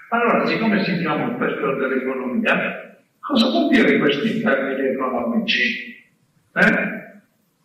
[0.10, 5.96] Allora, siccome si chiama un pezzo dell'economia, cosa vuol dire questi in termini economici?
[6.54, 7.00] Eh?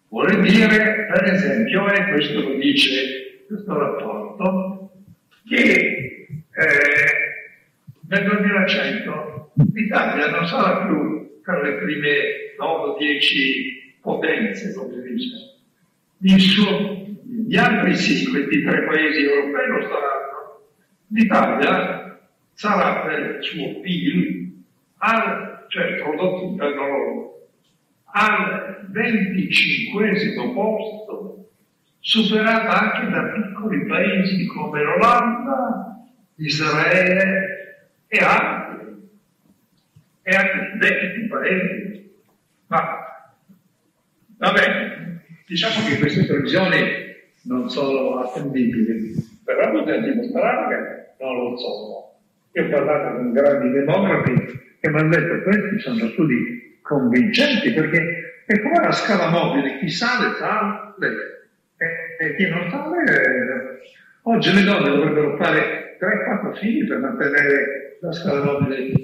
[0.09, 4.90] Vuole dire, per esempio, e questo lo dice questo rapporto,
[5.48, 6.06] che
[8.09, 12.09] nel 2100 l'Italia non sarà più tra le prime
[12.59, 16.38] 9-10 potenze, come dice.
[16.38, 17.07] Suo,
[17.47, 20.27] gli altri sì, questi tre paesi europei lo saranno.
[21.09, 22.19] L'Italia
[22.53, 24.64] sarà per il suo PIL,
[24.99, 27.49] al, cioè prodotto interno lordo,
[28.12, 31.49] al 25 posto,
[32.01, 35.96] superata anche da piccoli paesi come l'Olanda,
[36.37, 39.09] Israele e altri,
[40.22, 42.14] e anche vecchi paesi.
[42.66, 42.81] Ma
[44.38, 44.96] va bene,
[45.46, 46.77] Diciamo che queste previsioni
[47.42, 52.18] non sono attendibili, però bisogna dimostrare che non lo sono.
[52.51, 54.35] Io ho parlato con grandi demografi
[54.81, 59.88] che mi hanno detto questi sono studi convincenti perché è come la scala mobile, chi
[59.88, 60.96] sale sale
[61.77, 63.81] e, e chi non sale...
[64.29, 68.97] Oggi le donne dovrebbero fare 3-4 figli per mantenere la scala mobile eh,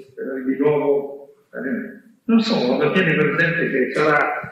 [0.45, 1.33] di nuovo.
[2.25, 4.51] Non solo, ma tieni presente che sarà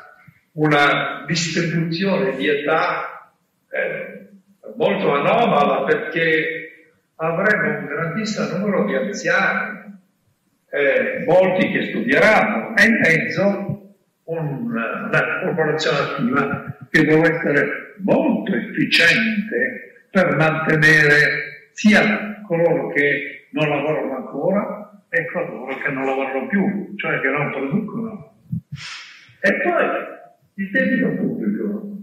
[0.53, 3.33] una distribuzione di età
[3.69, 4.29] eh,
[4.77, 9.99] molto anomala perché avremo un grandissimo numero di anziani,
[10.69, 18.53] eh, molti che studieranno, e in mezzo un, una popolazione attiva che deve essere molto
[18.55, 26.93] efficiente per mantenere sia coloro che non lavorano ancora e coloro che non lavorano più,
[26.97, 28.35] cioè che non producono.
[29.39, 29.85] E poi
[30.55, 31.97] il debito pubblico,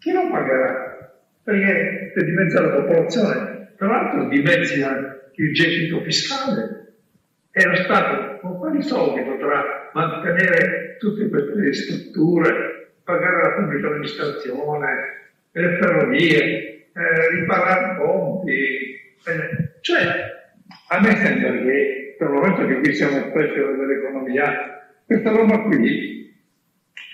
[0.00, 1.12] chi lo pagherà?
[1.44, 6.94] Perché se dimezza la popolazione, tra l'altro dimezza il gettito fiscale
[7.50, 14.88] e lo Stato con quali soldi potrà mantenere tutte queste strutture, pagare la pubblica amministrazione,
[15.52, 20.32] le ferrovie, eh, riparare ponti, eh, cioè
[20.88, 26.32] a me sembra che per il momento che qui siamo espressi dell'economia, questa roba qui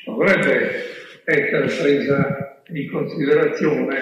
[0.05, 0.83] dovrebbe
[1.25, 4.01] essere presa in considerazione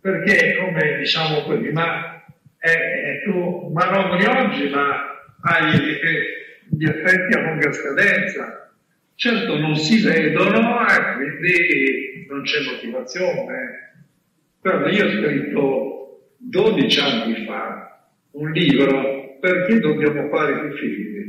[0.00, 2.22] perché come diciamo così ma
[2.58, 5.78] eh, tu manovri oggi ma hai
[6.68, 8.72] gli effetti a lunga scadenza.
[9.16, 13.83] Certo non si vedono e quindi non c'è motivazione
[14.64, 21.26] guarda io ho scritto 12 anni fa un libro perché dobbiamo fare più figli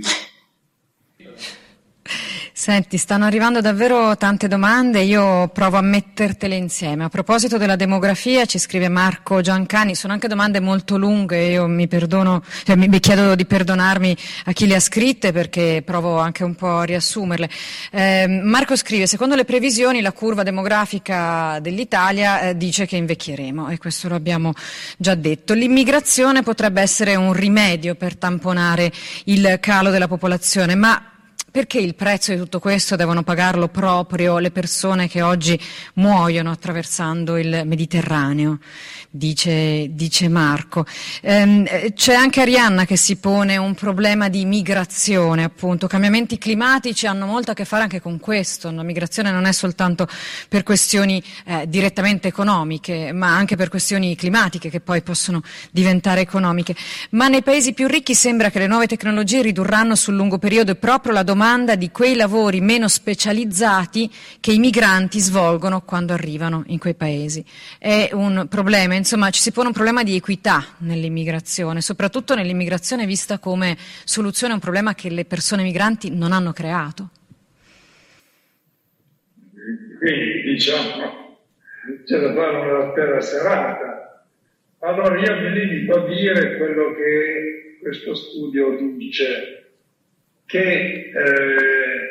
[2.65, 7.03] Senti, stanno arrivando davvero tante domande, io provo a mettertele insieme.
[7.03, 11.87] A proposito della demografia, ci scrive Marco Giancani, sono anche domande molto lunghe, io mi
[11.87, 16.55] perdono, cioè, mi, chiedo di perdonarmi a chi le ha scritte perché provo anche un
[16.55, 17.47] po' a riassumerle.
[17.91, 23.77] Eh, Marco scrive, secondo le previsioni la curva demografica dell'Italia eh, dice che invecchieremo e
[23.77, 24.53] questo lo abbiamo
[24.97, 25.53] già detto.
[25.53, 28.91] L'immigrazione potrebbe essere un rimedio per tamponare
[29.25, 31.11] il calo della popolazione, ma
[31.55, 35.57] perché il prezzo di tutto questo devono pagarlo proprio le persone che oggi
[35.93, 38.59] muoiono attraversando il Mediterraneo?
[39.09, 40.85] Dice, dice Marco.
[41.21, 45.87] Ehm, c'è anche Arianna che si pone un problema di migrazione, appunto.
[45.87, 48.69] Cambiamenti climatici hanno molto a che fare anche con questo.
[48.69, 50.09] La migrazione non è soltanto
[50.49, 55.41] per questioni eh, direttamente economiche, ma anche per questioni climatiche che poi possono
[55.71, 56.75] diventare economiche.
[57.11, 61.13] Ma nei paesi più ricchi sembra che le nuove tecnologie ridurranno sul lungo periodo proprio
[61.13, 66.79] la domanda domanda di quei lavori meno specializzati che i migranti svolgono quando arrivano in
[66.79, 67.45] quei paesi.
[67.77, 73.37] È un problema, insomma, ci si pone un problema di equità nell'immigrazione, soprattutto nell'immigrazione vista
[73.37, 77.11] come soluzione a un problema che le persone migranti non hanno creato.
[79.99, 81.37] Quindi diciamo,
[82.05, 84.25] c'è da fare una terra serata.
[84.79, 89.64] Allora io mi limito a dire quello che questo studio dice
[90.45, 92.05] che eh,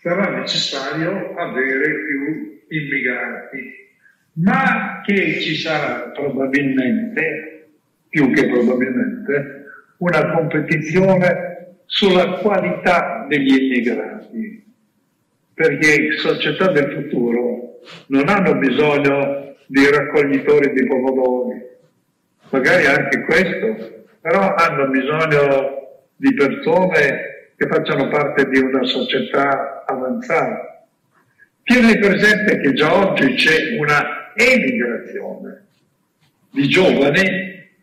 [0.00, 3.88] sarà necessario avere più immigrati,
[4.34, 7.68] ma che ci sarà probabilmente,
[8.08, 9.64] più che probabilmente,
[9.98, 14.64] una competizione sulla qualità degli immigrati,
[15.52, 21.62] perché società del futuro non hanno bisogno di raccoglitori di pomodori,
[22.50, 25.78] magari anche questo, però hanno bisogno
[26.16, 27.29] di persone
[27.60, 30.86] che facciano parte di una società avanzata.
[31.62, 35.66] Tieni presente che già oggi c'è una emigrazione
[36.52, 37.22] di giovani,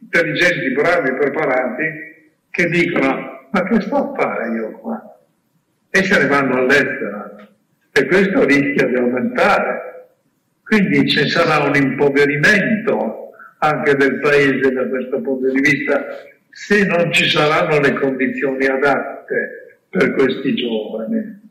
[0.01, 1.83] intelligenti, bravi, preparati,
[2.49, 5.19] che dicono ma che sto a fare io qua?
[5.91, 7.35] E se ne vanno all'estero.
[7.91, 10.15] E questo rischia di aumentare.
[10.63, 16.03] Quindi ci sarà un impoverimento anche del paese da questo punto di vista
[16.49, 21.45] se non ci saranno le condizioni adatte per questi giovani.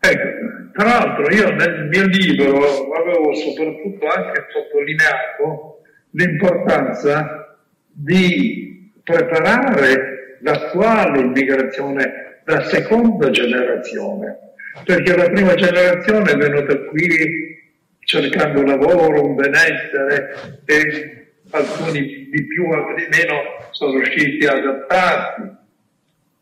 [0.00, 5.80] Ecco, tra l'altro io nel mio libro avevo soprattutto anche sottolineato
[6.10, 7.58] l'importanza
[7.90, 14.38] di preparare l'attuale immigrazione, la seconda generazione,
[14.84, 17.62] perché la prima generazione è venuta qui
[18.00, 23.40] cercando lavoro, un benessere e alcuni di più, altri di meno
[23.70, 25.62] sono riusciti ad adattarsi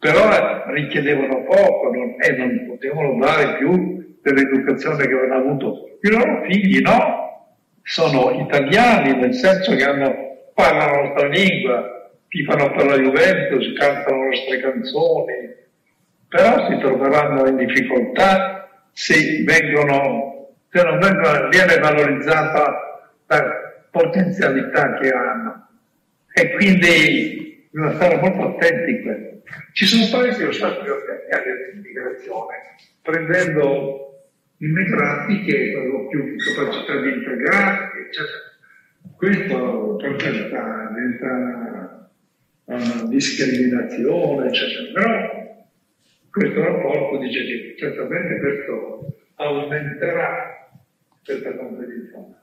[0.03, 6.43] però richiedevano poco non, e non potevano dare più dell'educazione che avevano avuto i loro
[6.45, 7.55] figli, no?
[7.85, 10.13] Sono italiani nel senso che hanno,
[10.55, 15.55] parlano la nostra lingua, tifano per la Juventus, cantano le nostre canzoni,
[16.27, 23.43] però si troveranno in difficoltà se, vengono, se non vengono, viene valorizzata la
[23.89, 25.69] potenzialità che hanno.
[26.35, 29.43] E quindi bisogna stare molto attenti in questo.
[29.73, 32.55] Ci sono paesi che sono stati attenti all'immigrazione,
[33.01, 34.03] prendendo
[34.59, 38.51] immigrati che hanno più capacità di integrarsi, eccetera.
[39.17, 42.11] Questo per carità diventa
[42.65, 44.93] una discriminazione, eccetera.
[44.93, 45.41] Però
[46.31, 50.71] questo rapporto dice che certamente questo aumenterà
[51.25, 52.35] questa competizione.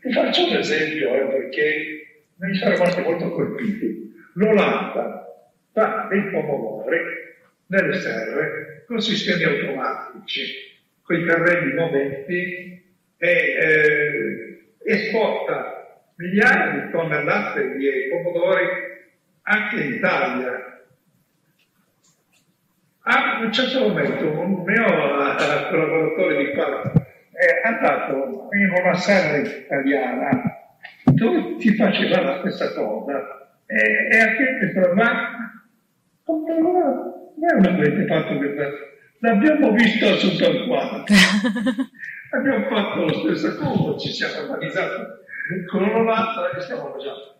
[0.00, 4.07] Ti faccio un esempio eh, perché mi sono rimasti molto colpiti.
[4.38, 5.26] L'Olanda
[5.72, 6.98] fa dei pomodori
[7.66, 10.44] nelle serre con sistemi automatici,
[11.02, 12.86] con i carrelli moventi
[13.16, 18.66] e eh, esporta migliaia di tonnellate di pomodori
[19.42, 20.82] anche in Italia.
[23.02, 26.92] A un certo momento un mio uh, collaboratore di qua
[27.32, 30.42] è andato in una serra italiana
[31.04, 33.37] dove ti faceva la stessa cosa
[33.68, 35.62] e, e anche questa macchina
[36.24, 38.68] non avete fatto questa
[39.20, 41.12] l'abbiamo visto su quanto
[42.32, 45.02] abbiamo fatto la stessa cosa ci siamo organizzati
[45.70, 47.36] con l'Olanda e stiamo facendo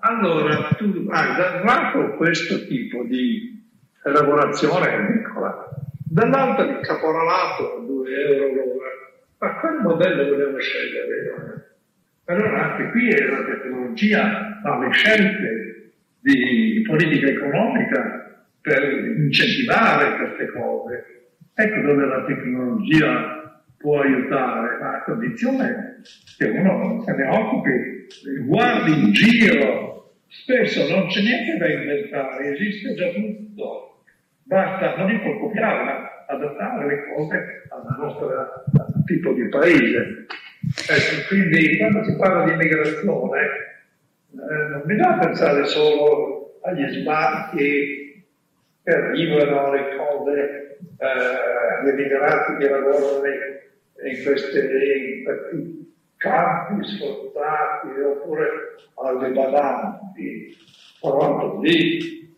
[0.00, 3.62] allora tu hai da un lato questo tipo di
[4.04, 5.68] lavorazione agricola
[6.14, 8.88] dall'altro il caporalato a 2 euro l'ora.
[9.38, 11.73] Ma quale modello vogliamo scegliere?
[12.26, 18.24] Allora anche qui la tecnologia ma le scelte di politica economica
[18.62, 18.82] per
[19.18, 21.04] incentivare queste cose.
[21.54, 26.00] Ecco dove la tecnologia può aiutare, ma a condizione
[26.38, 28.06] che uno se ne occupi,
[28.46, 34.02] guardi in giro, spesso non c'è niente da inventare, esiste già tutto,
[34.44, 38.64] basta non dico copiare, ma adattare le cose al nostro
[39.04, 40.26] tipo di paese.
[40.88, 43.40] Ecco, quindi quando si parla di immigrazione
[44.32, 48.24] eh, non bisogna pensare solo agli sbarchi
[48.82, 55.24] e arrivano le cose, eh, gli emigrati che lavorano in, questi
[56.16, 58.48] campi sforzati oppure
[58.94, 60.56] alle badanti,
[61.00, 62.34] però lì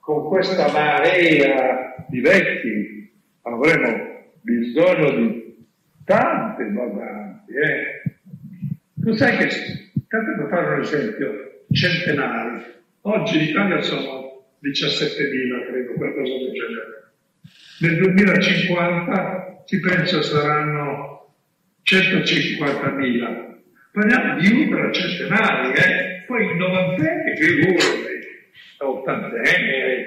[0.00, 5.43] con questa marea di vecchi avremo bisogno di
[6.04, 7.52] tante badanti.
[7.52, 8.02] Eh.
[9.00, 9.48] Tu sai che,
[10.08, 12.62] tanto per fare un esempio, centenari,
[13.02, 17.12] oggi in Italia sono 17.000, credo, qualcosa del genere.
[17.80, 21.34] Nel 2050 si pensa saranno
[21.84, 23.52] 150.000.
[23.92, 26.24] Parliamo di ultra centenari, eh?
[26.26, 28.04] Poi i novantenni, figurati,
[28.78, 30.04] ottantenni, eh?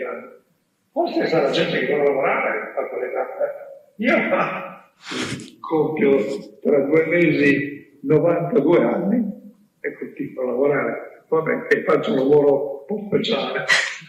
[0.91, 3.25] forse sarà gente che vuole lavorare a quell'età.
[3.97, 4.91] Io fa,
[5.68, 6.18] compio
[6.61, 9.18] tra due mesi 92 anni
[9.82, 11.24] e continuo a lavorare.
[11.28, 13.65] Vabbè, e faccio un lavoro un po' speciale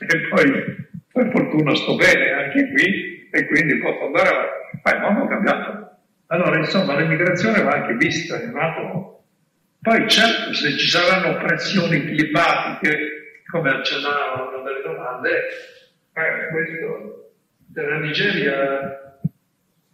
[0.08, 4.80] e poi per fortuna sto bene anche qui e quindi posso andare avanti.
[4.84, 5.96] Ma il mondo è cambiato.
[6.28, 9.24] Allora, insomma, l'immigrazione va anche vista in un altro modo.
[9.80, 15.30] Poi certo, se ci saranno pressioni climatiche, come accennavano delle domande,
[16.12, 17.32] eh, questo
[17.66, 19.07] della Nigeria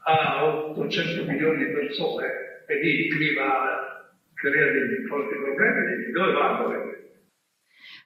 [0.04, 2.26] ha 800 milioni di persone
[2.66, 6.92] e lì crea dei forti problemi, dove vanno?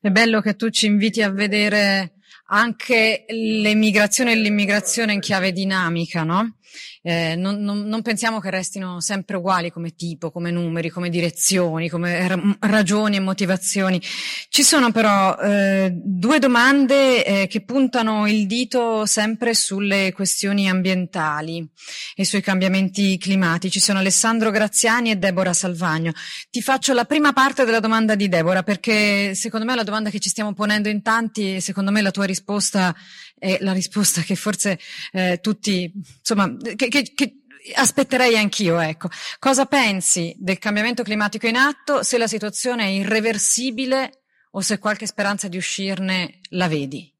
[0.01, 2.13] È bello che tu ci inviti a vedere
[2.51, 6.58] anche l'emigrazione e l'immigrazione in chiave dinamica, no?
[7.03, 11.89] Eh, non, non, non, pensiamo che restino sempre uguali come tipo, come numeri, come direzioni,
[11.89, 14.01] come ra- ragioni e motivazioni.
[14.49, 21.67] Ci sono però eh, due domande eh, che puntano il dito sempre sulle questioni ambientali
[22.15, 23.81] e sui cambiamenti climatici.
[23.81, 26.13] Sono Alessandro Graziani e Deborah Salvagno.
[26.51, 30.11] Ti faccio la prima parte della domanda di Deborah perché secondo me è la domanda
[30.11, 32.95] che ci stiamo ponendo in tanti e secondo me la tua risposta
[33.39, 34.79] è la risposta che forse
[35.13, 37.35] eh, tutti, insomma, che, che, che
[37.75, 39.09] aspetterei anch'io, ecco.
[39.39, 44.23] Cosa pensi del cambiamento climatico in atto, se la situazione è irreversibile
[44.53, 47.13] o se qualche speranza di uscirne la vedi?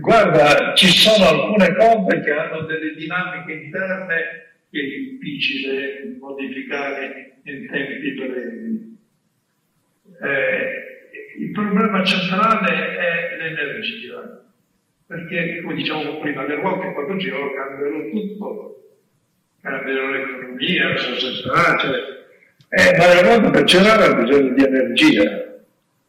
[0.00, 7.66] Guarda, ci sono alcune cose che hanno delle dinamiche interne che è difficile modificare in
[7.66, 8.98] tempi brevi.
[10.22, 10.90] Eh,
[11.38, 14.49] il problema centrale è l'energia
[15.10, 18.92] perché come dicevamo prima, le ruote quando girano cambiano tutto,
[19.60, 21.98] cambiano l'economia, la società, cioè,
[22.68, 25.22] eh, ma le ruote per girare hanno bisogno di energia,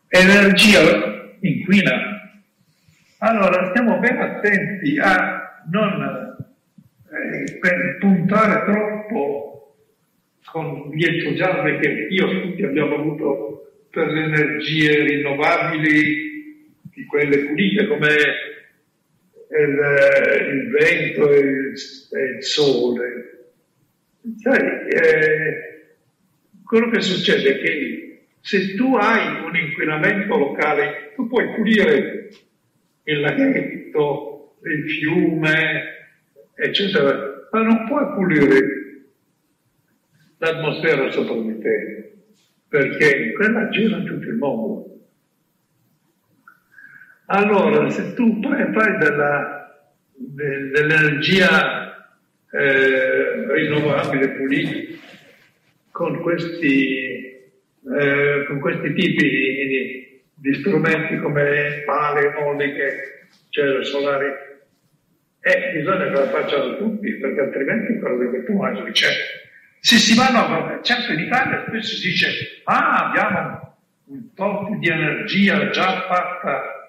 [0.08, 1.92] e l'energia inquina.
[3.18, 6.36] Allora stiamo ben attenti a non
[7.10, 9.78] eh, puntare troppo
[10.46, 16.30] con gli entusiasmi che io tutti abbiamo avuto per le energie rinnovabili,
[16.84, 18.10] di quelle pulite come
[19.60, 23.50] il, il vento e il, il, sole.
[24.38, 25.86] Sai, eh,
[26.64, 32.30] quello che succede è che se tu hai un inquinamento locale, tu puoi pulire
[33.04, 35.84] il laghetto, il fiume,
[36.56, 38.80] eccetera, ma non puoi pulire
[40.38, 42.14] l'atmosfera sopra di te,
[42.68, 44.81] perché quella gira in tutto il mondo.
[47.34, 49.74] Allora, se tu fai della,
[50.16, 52.12] de, dell'energia
[52.52, 54.98] eh, rinnovabile, pulita,
[55.92, 57.50] con questi,
[57.98, 64.28] eh, con questi tipi di, di, strumenti come pale, moliche, cioè solari,
[65.40, 69.12] eh, bisogna che la facciano tutti, perché altrimenti quello che tu mangi c'è.
[69.80, 73.78] Se si vanno a certo in Italia spesso si dice, ah, abbiamo
[74.08, 76.80] un tot di energia già fatta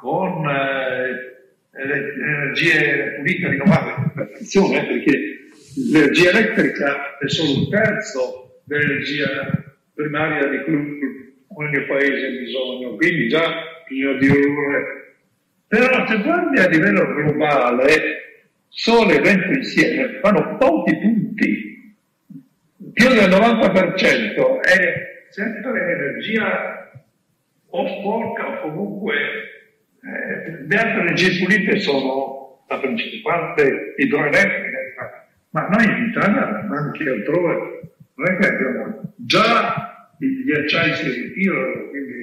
[0.00, 1.40] con eh,
[1.72, 4.10] energie pulite rinnovabili.
[4.14, 5.18] Attenzione, eh, perché
[5.92, 9.28] l'energia elettrica è solo un terzo dell'energia
[9.94, 13.46] primaria di cui ogni paese ha bisogno, quindi già
[13.86, 14.98] bisogna ridurre.
[15.68, 21.94] Però se guardi a livello globale, sole e vento insieme fanno pochi punti,
[22.92, 26.90] più del 90% è sempre energia
[27.68, 29.49] o sporca o comunque
[30.02, 37.08] eh, le altre energie pulite sono la principale idroelettrica, ma noi in Italia, ma anche
[37.08, 37.80] altrove,
[38.14, 42.14] non è che abbiamo già i ghiacciai si ritirano, quindi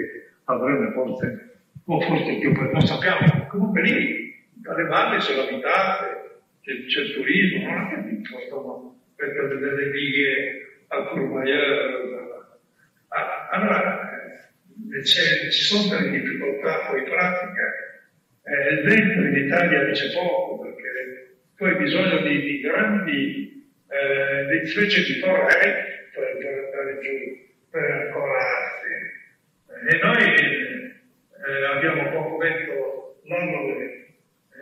[0.46, 7.02] avremo forse, o forse più, non sappiamo, comunque lì dalle valli sono abitate, c'è, c'è
[7.02, 12.46] il turismo, non è che mi spostano per delle righe al Courmayeur.
[13.52, 14.07] Allora,
[15.04, 17.88] ci sono delle difficoltà poi pratiche,
[18.44, 24.60] eh, il vento in Italia dice poco perché poi hai bisogno di, di grandi, eh,
[24.60, 28.88] di specie di torre per, per andare giù, per ancorarsi.
[29.90, 30.24] E noi
[31.48, 34.16] eh, abbiamo poco vento dove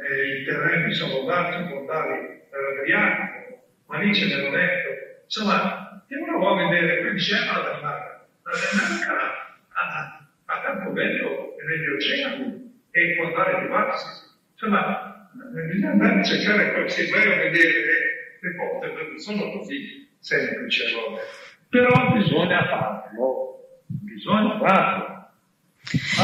[0.09, 4.89] eh, i terreni sono dati, fondali per Adriatico, ma lì ce n'è vento.
[5.23, 9.44] Insomma, uno vuole vedere, qui dice, ah, la Danimarca, la Danimarca
[9.75, 14.33] a, a Campovento e negli oceani e incontrare di Marsi.
[14.53, 20.09] Insomma, bisogna andare a cercare qualche vai a vedere le, le cose, perché sono così
[20.19, 21.21] semplici allora.
[21.69, 25.29] Però bisogna farlo, bisogna farlo.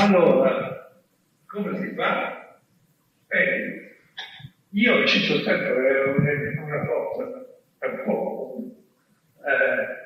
[0.01, 0.91] Allora,
[1.45, 2.57] come si fa?
[3.27, 3.97] Eh,
[4.69, 6.03] io cito sempre
[6.57, 7.23] una cosa,
[7.79, 8.65] un po'.
[9.43, 9.99] Eh,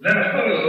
[0.00, 0.60] nella storia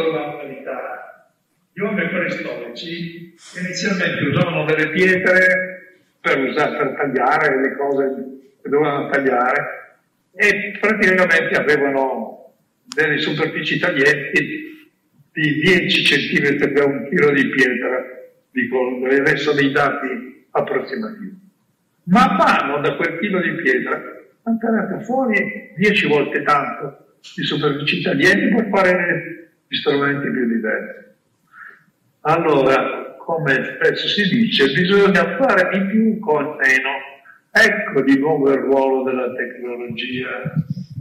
[1.73, 8.15] gli uomini preistorici inizialmente usavano delle pietre per, usare, per tagliare le cose
[8.61, 9.97] che dovevano tagliare
[10.35, 12.53] e praticamente avevano
[12.95, 14.71] delle superfici taglienti
[15.31, 18.05] di 10 cm per un chilo di pietra,
[18.51, 21.41] dico, adesso dei dati approssimativi.
[22.03, 23.99] Man mano da quel chilo di pietra
[24.43, 31.12] hanno tirato fuori 10 volte tanto di superfici taglienti per fare gli strumenti più diversi.
[32.25, 36.89] Allora, come spesso si dice, bisogna fare di più con meno.
[37.51, 40.53] Ecco di nuovo il ruolo della tecnologia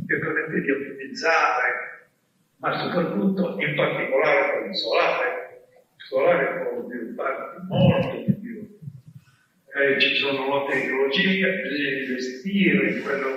[0.04, 2.08] che permette di ottimizzare,
[2.56, 5.62] ma soprattutto in particolare con il solare.
[5.96, 8.78] Il solare può sviluppare molto di più.
[9.74, 13.28] Eh, ci sono nuove tecnologie, bisogna investire in quello.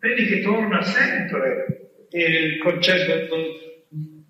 [0.00, 3.64] Vedi che torna sempre il concetto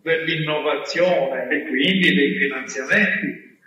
[0.07, 3.59] dell'innovazione e quindi dei finanziamenti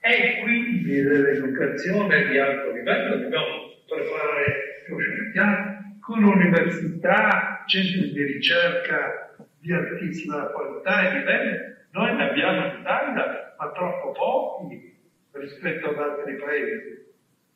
[0.00, 9.36] e quindi dell'educazione di alto livello, dobbiamo preparare più scienziati con università, centri di ricerca
[9.60, 11.74] di altissima qualità e livello.
[11.92, 14.92] Noi ne abbiamo in Italia, ma troppo pochi
[15.34, 17.04] rispetto ad altri paesi.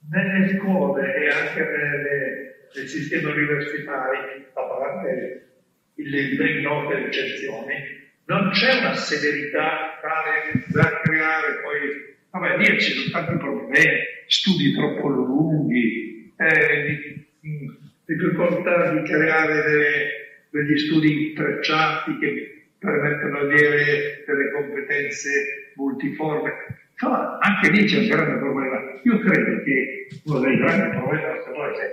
[0.09, 5.49] Nelle scuole e anche nelle, nel sistema universitario, a parte
[5.95, 12.93] le ben note eccezioni, non c'è una severità tale da creare poi, vabbè, lì ci
[12.93, 20.07] sono tanti problemi, studi troppo lunghi, eh, di, difficoltà di creare delle,
[20.51, 26.53] degli studi intrecciati che permettono di avere delle competenze multiforme.
[26.93, 29.01] Insomma, anche lì c'è un grande problema.
[29.03, 31.87] Io credo che uno dei grandi problemi della nostra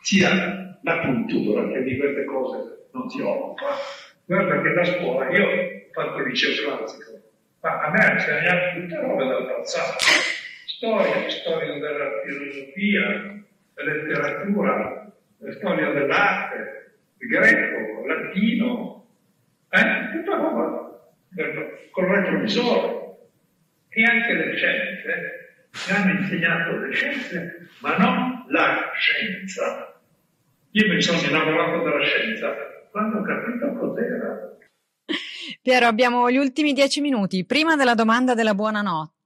[0.00, 3.76] sia la cultura, che di queste cose non si occupa.
[4.32, 7.20] Guarda che la scuola, io ho fatto il liceo classico,
[7.60, 10.04] ma a me ha insegnato tutte robe dal passato.
[10.64, 15.12] Storia, storia della filosofia, letteratura,
[15.50, 19.06] storia dell'arte, greco, latino,
[19.68, 20.08] eh?
[20.12, 20.98] tutta roba
[21.90, 23.16] con il retrovisore.
[23.90, 30.00] E anche le scienze, mi hanno insegnato le scienze, ma non la scienza.
[30.70, 34.56] Io mi sono innamorato della scienza quando ho capito cos'era.
[35.62, 37.44] Piero, abbiamo gli ultimi dieci minuti.
[37.44, 39.21] Prima della domanda della buonanotte,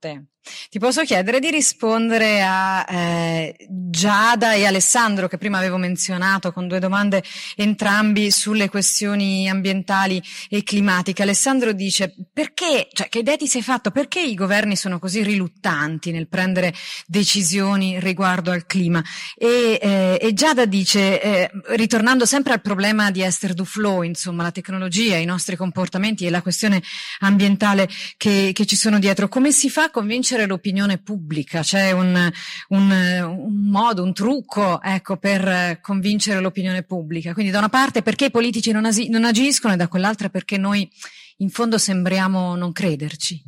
[0.69, 6.67] ti posso chiedere di rispondere a eh, Giada e Alessandro, che prima avevo menzionato, con
[6.67, 7.23] due domande
[7.55, 11.23] entrambi sulle questioni ambientali e climatiche.
[11.23, 13.91] Alessandro dice, perché, cioè, che idea ti sei fatto?
[13.91, 16.73] Perché i governi sono così riluttanti nel prendere
[17.05, 19.03] decisioni riguardo al clima?
[19.35, 24.51] E, eh, e Giada dice, eh, ritornando sempre al problema di Esther Duflo, insomma, la
[24.51, 26.81] tecnologia, i nostri comportamenti e la questione
[27.19, 32.31] ambientale che, che ci sono dietro, come si fa a convincere l'opinione pubblica, c'è un,
[32.69, 37.33] un, un modo, un trucco ecco, per convincere l'opinione pubblica.
[37.33, 40.57] Quindi da una parte perché i politici non, asi- non agiscono e da quell'altra perché
[40.57, 40.89] noi
[41.37, 43.41] in fondo sembriamo non crederci.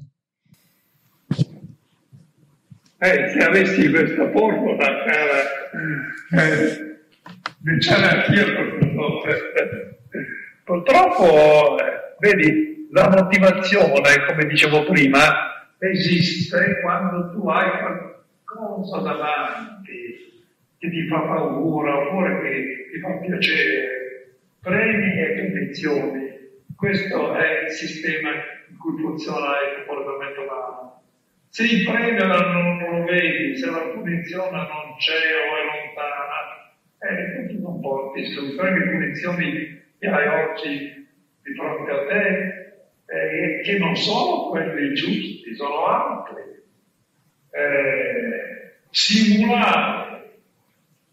[3.02, 7.00] Eh, se avessi questa formula, cara, eh,
[7.60, 8.46] diciamo anch'io
[10.66, 20.28] purtroppo, eh, vedi, la motivazione, come dicevo prima, esiste quando tu hai qualcosa davanti
[20.78, 26.28] che ti fa paura oppure che ti fa piacere, premi e condizioni.
[26.76, 28.30] Questo è il sistema
[28.70, 31.04] in cui funziona il comportamento umano.
[31.50, 36.40] Se il premio non, lo vedi, se la punizione non c'è o è lontana,
[37.00, 41.08] eh, tu non porti su premi e punizioni che hai oggi
[41.44, 42.69] di fronte a te,
[43.12, 46.44] eh, che non sono quelli giusti, sono altri.
[47.52, 50.40] Eh, simulare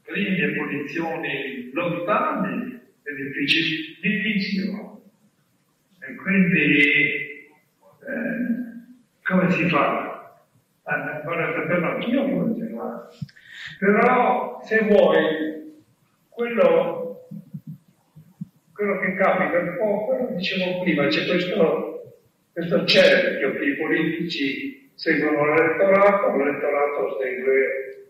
[0.03, 5.03] primi e posizioni lontani è difficilissimo.
[6.01, 8.47] E quindi eh,
[9.23, 10.39] come si fa?
[10.85, 13.09] Eh, vorrei saperlo anch'io come si fa.
[13.79, 15.85] Però se vuoi,
[16.29, 17.06] quello
[18.77, 22.13] quello che capita un po', quello dicevo prima, c'è questo,
[22.53, 28.07] questo cerchio che i politici seguono l'elettorato, l'elettorato segue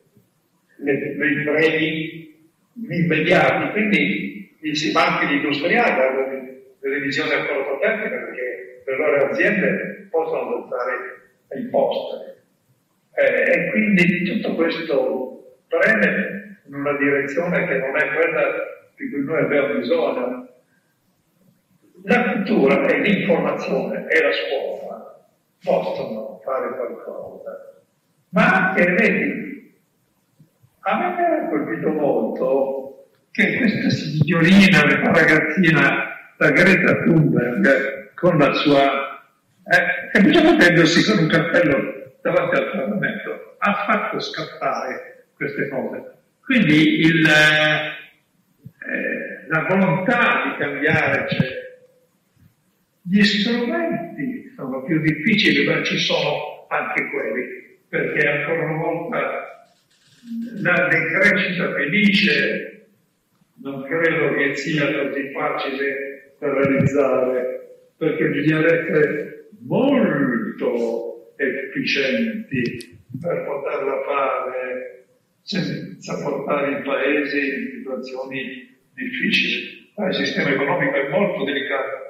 [0.78, 2.34] i premi
[2.74, 4.58] immediati, quindi
[4.92, 6.46] manchi gli industriali hanno
[6.80, 10.92] delle visioni a corto termine perché le loro aziende possono adottare
[11.56, 12.34] imposte.
[13.14, 18.52] Eh, e quindi tutto questo preme in una direzione che non è quella
[18.96, 20.48] di cui noi abbiamo bisogno.
[22.08, 25.26] La cultura e l'informazione e la scuola
[25.60, 27.82] possono fare qualcosa,
[28.28, 29.74] ma anche, vedi,
[30.82, 38.38] a me mi ha colpito molto che questa signorina, questa ragazzina, la Greta Thunberg, con
[38.38, 39.20] la sua...
[40.12, 46.12] Eh, bisogna prendersi con un cappello davanti al Parlamento, ha fatto scappare queste cose.
[46.44, 47.96] Quindi il, eh,
[49.48, 51.65] la volontà di cambiare c'è
[53.08, 57.46] gli strumenti sono più difficili, ma ci sono anche quelli,
[57.88, 59.68] perché ancora una volta
[60.60, 62.88] la decrescita felice
[63.62, 74.02] non credo che sia così facile da realizzare, perché bisogna essere molto efficienti per poterla
[74.04, 75.04] fare
[75.42, 79.84] senza portare i paesi in situazioni difficili.
[79.96, 82.05] Il sistema economico è molto delicato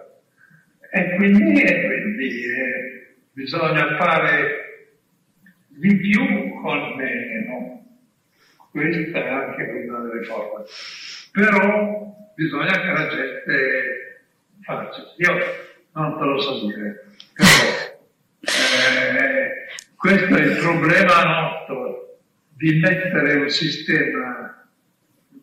[0.97, 4.89] e quindi, e quindi eh, bisogna fare
[5.69, 7.85] di più con meno.
[8.71, 10.65] Questa è anche una delle forme.
[11.33, 14.23] Però bisogna che la gente
[14.63, 15.03] faccia.
[15.19, 15.35] Io
[15.93, 17.95] non te lo so dire, però
[18.41, 19.67] eh,
[19.97, 22.21] questo è il problema nostro
[22.57, 24.67] di mettere un sistema.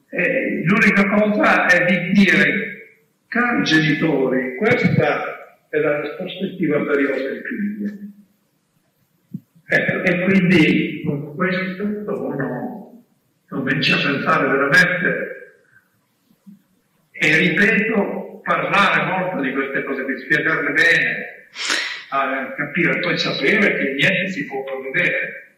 [0.09, 5.32] E l'unica cosa è di dire, cari genitori, questa
[5.73, 8.11] è la prospettiva per i vostri figli.
[9.65, 13.05] Ecco, e quindi con questo uno
[13.49, 15.31] cominci a pensare veramente
[17.11, 21.47] e ripeto, parlare molto di queste cose, di spiegarle bene,
[22.09, 25.55] a capire, poi sapere che niente si può prevedere.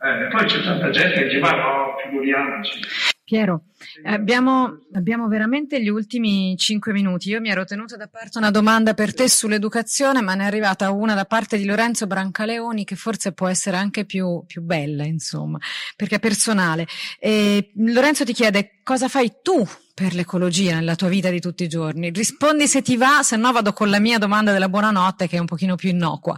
[0.00, 3.13] Eh, poi c'è tanta gente che dice, ma no, figuriamoci.
[3.24, 3.62] Piero,
[4.04, 7.30] abbiamo, abbiamo, veramente gli ultimi cinque minuti.
[7.30, 10.90] Io mi ero tenuta da parte una domanda per te sull'educazione, ma ne è arrivata
[10.90, 15.58] una da parte di Lorenzo Brancaleoni che forse può essere anche più, più bella, insomma,
[15.96, 16.86] perché è personale.
[17.18, 21.68] E Lorenzo ti chiede cosa fai tu per l'ecologia nella tua vita di tutti i
[21.68, 22.10] giorni.
[22.10, 25.40] Rispondi se ti va, se no vado con la mia domanda della buonanotte che è
[25.40, 26.36] un pochino più innocua.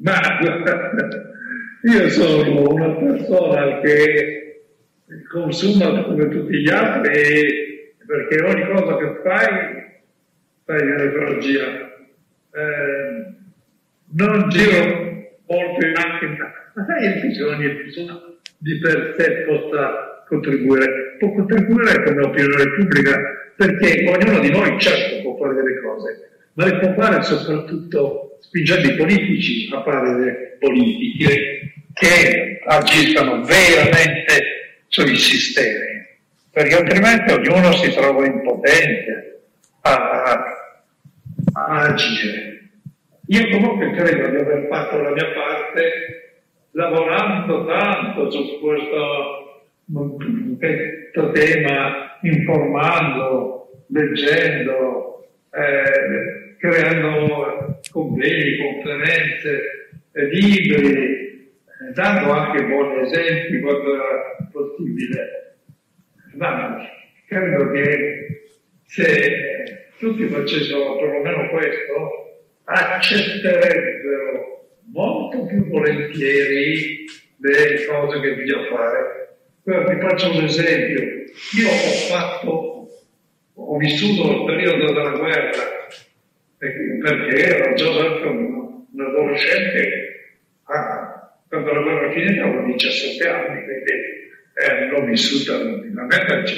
[0.00, 0.18] Ma
[1.90, 4.62] io sono una persona che
[5.30, 9.78] consuma come tutti gli altri perché ogni cosa che fai
[10.64, 11.64] fai l'ecologia.
[12.52, 13.26] Eh,
[14.10, 18.20] non giro molto in macchina, ma sai che ogni persona
[18.58, 21.16] di per sé possa contribuire.
[21.18, 23.18] Può contribuire come opinione pubblica
[23.56, 28.88] perché ognuno di noi certo può fare delle cose, ma le può fare soprattutto spingendo
[28.88, 36.06] i politici a fare delle politiche che agiscano veramente sui sistemi,
[36.50, 39.40] perché altrimenti ognuno si trova impotente
[39.82, 40.44] a,
[41.52, 42.70] a agire.
[43.26, 46.18] Io comunque credo di aver fatto la mia parte
[46.70, 49.64] lavorando tanto su questo,
[50.58, 59.60] questo tema, informando, leggendo, eh, creando convegni, conferenze,
[60.12, 61.27] eh, libri,
[61.94, 65.58] dando anche buoni esempi quando era possibile.
[66.34, 66.84] Ma
[67.26, 68.50] credo che
[68.84, 77.04] se tutti facessero perlomeno questo, accetterebbero molto più volentieri
[77.40, 79.36] le cose che bisogna fare.
[79.62, 81.02] Però vi faccio un esempio.
[81.02, 82.88] Io ho fatto,
[83.54, 85.76] ho vissuto il periodo della guerra
[86.58, 87.88] perché ero già
[88.26, 90.97] un, un adolescente ah,
[91.48, 93.92] quando la guerra finita avevo 17 anni, quindi
[94.54, 96.54] eh, l'ho vissuta relativamente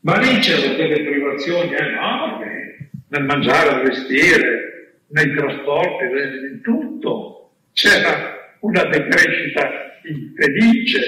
[0.00, 7.52] Ma lì c'erano delle privazioni enormi nel mangiare, nel vestire, nei trasporti, in tutto.
[7.72, 9.68] C'era una decrescita
[10.04, 11.00] infelice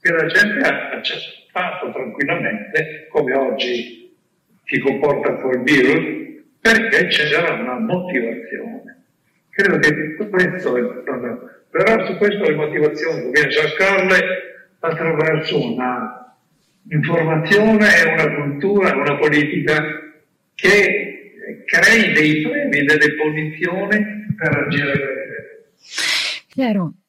[0.00, 4.16] che la gente ha accettato tranquillamente, come oggi
[4.64, 9.04] si comporta col virus, perché c'era una motivazione.
[9.50, 14.20] Credo che questo è problema però su questo le motivazioni bisogna cercarle
[14.80, 16.36] attraverso una
[16.90, 19.82] informazione e una cultura, una politica
[20.54, 24.04] che crei dei premi, delle condizioni
[24.36, 25.22] per agire bene.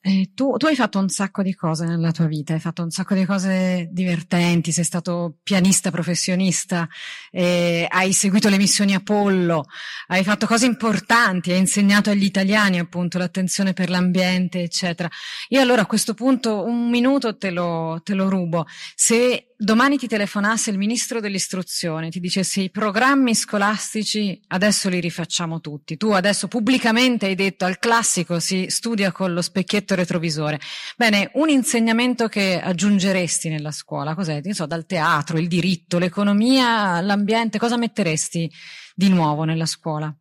[0.06, 2.90] Eh, tu, tu, hai fatto un sacco di cose nella tua vita, hai fatto un
[2.90, 6.90] sacco di cose divertenti, sei stato pianista professionista,
[7.32, 9.64] eh, hai seguito le missioni Apollo,
[10.08, 15.10] hai fatto cose importanti, hai insegnato agli italiani appunto l'attenzione per l'ambiente, eccetera.
[15.48, 18.66] Io allora a questo punto un minuto te lo, te lo rubo.
[18.96, 25.62] Se domani ti telefonasse il ministro dell'istruzione, ti dicesse i programmi scolastici adesso li rifacciamo
[25.62, 30.60] tutti, tu adesso pubblicamente hai detto al classico si studia con lo specchietto effetto retrovisore.
[30.98, 34.42] Bene, un insegnamento che aggiungeresti nella scuola, cos'è?
[34.52, 38.52] So, dal teatro, il diritto, l'economia, l'ambiente, cosa metteresti
[38.96, 40.14] di nuovo nella scuola?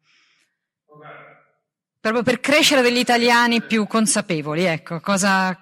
[2.00, 5.56] Proprio per crescere degli italiani più consapevoli, ecco, cosa...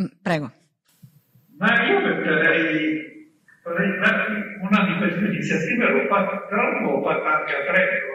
[0.00, 0.52] Mm, prego.
[1.56, 3.32] Ma io metterei,
[4.60, 8.06] una di queste iniziative l'ho fatta, però l'ho fatta anche a Trento.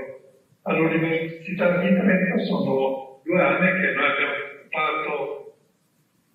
[0.66, 5.56] All'Università di Trento sono due anni che noi abbiamo fatto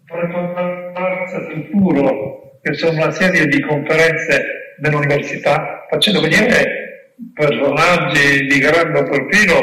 [0.06, 9.60] Preparanza Futuro, che sono una serie di conferenze dell'università, facendo venire personaggi di grande profilo.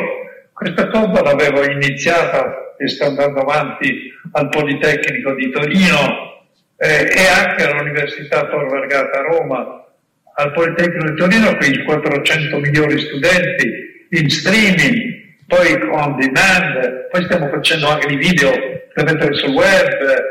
[0.53, 6.43] Questa cosa l'avevo iniziata e sta andando avanti al Politecnico di Torino
[6.78, 9.84] eh, e anche all'Università Tor Vergata a Roma.
[10.38, 15.14] Al Politecnico di Torino con i 400 migliori studenti in streaming,
[15.47, 18.51] poi con demand, poi stiamo facendo anche i video
[18.93, 20.23] per mettere sul web,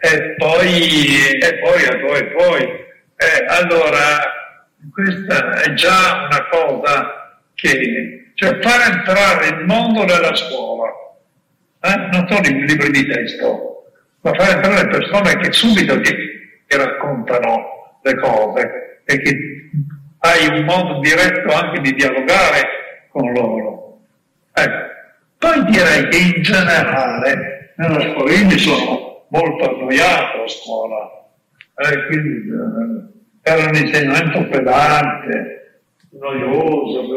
[0.00, 2.62] e poi, e poi, e poi, e poi.
[2.62, 4.20] Eh, allora,
[4.92, 10.90] questa è già una cosa che, cioè far entrare il mondo nella scuola,
[11.80, 11.96] eh?
[12.10, 13.92] non sono i libri di testo,
[14.22, 16.12] ma far entrare persone che subito ti,
[16.66, 19.38] ti raccontano le cose e che
[20.18, 23.81] hai un modo diretto anche di dialogare con loro.
[24.52, 24.90] Ecco.
[25.38, 31.26] Poi direi che in generale nella scuola io mi sono molto annoiato a scuola,
[31.74, 35.80] eh, quindi eh, era un insegnamento pedante,
[36.10, 37.16] noioso,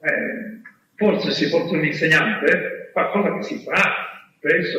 [0.00, 0.60] eh,
[0.94, 3.82] forse se fosse un insegnante, qualcosa che si fa,
[4.38, 4.78] penso,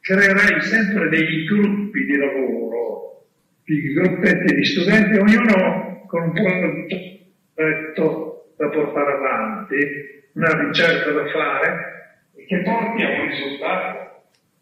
[0.00, 3.26] creerai sempre dei gruppi di lavoro,
[3.64, 6.32] di gruppetti di studenti, ognuno con un
[7.54, 13.98] progetto da portare avanti, una ricerca da fare e che porti a un risultato.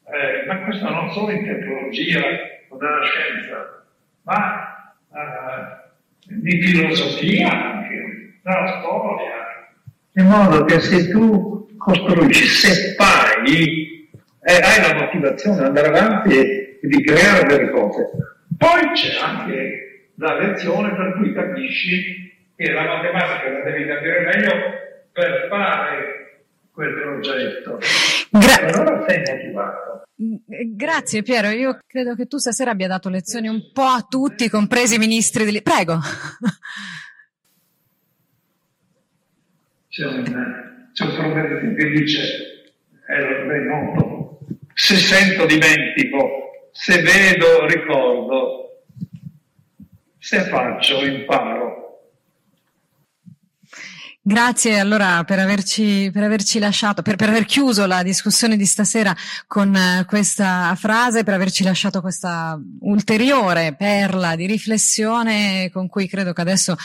[0.07, 2.21] Eh, ma questo non solo in tecnologia
[2.69, 3.85] o nella scienza,
[4.23, 9.49] ma eh, di filosofia anche, nella storia,
[10.15, 14.11] in modo che se tu costruisci, se fai,
[14.43, 18.09] eh, hai la motivazione di andare avanti e di creare delle cose.
[18.57, 24.53] Poi c'è anche la lezione per cui capisci che la matematica la devi capire meglio
[25.19, 27.81] per fare quel progetto.
[28.31, 30.05] Gra- allora sei motivato.
[30.15, 34.95] Grazie Piero, io credo che tu stasera abbia dato lezioni un po' a tutti, compresi
[34.95, 35.61] i ministri di...
[35.61, 35.99] Prego.
[39.89, 42.73] c'è un, c'è un proverbio che dice,
[43.07, 44.39] è ben noto,
[44.75, 48.83] se sento dimentico, se vedo ricordo,
[50.19, 51.88] se faccio imparo.
[54.29, 59.17] Grazie allora per averci, per averci lasciato, per, per, aver chiuso la discussione di stasera
[59.47, 66.35] con uh, questa frase, per averci lasciato questa ulteriore perla di riflessione con cui credo
[66.35, 66.77] che adesso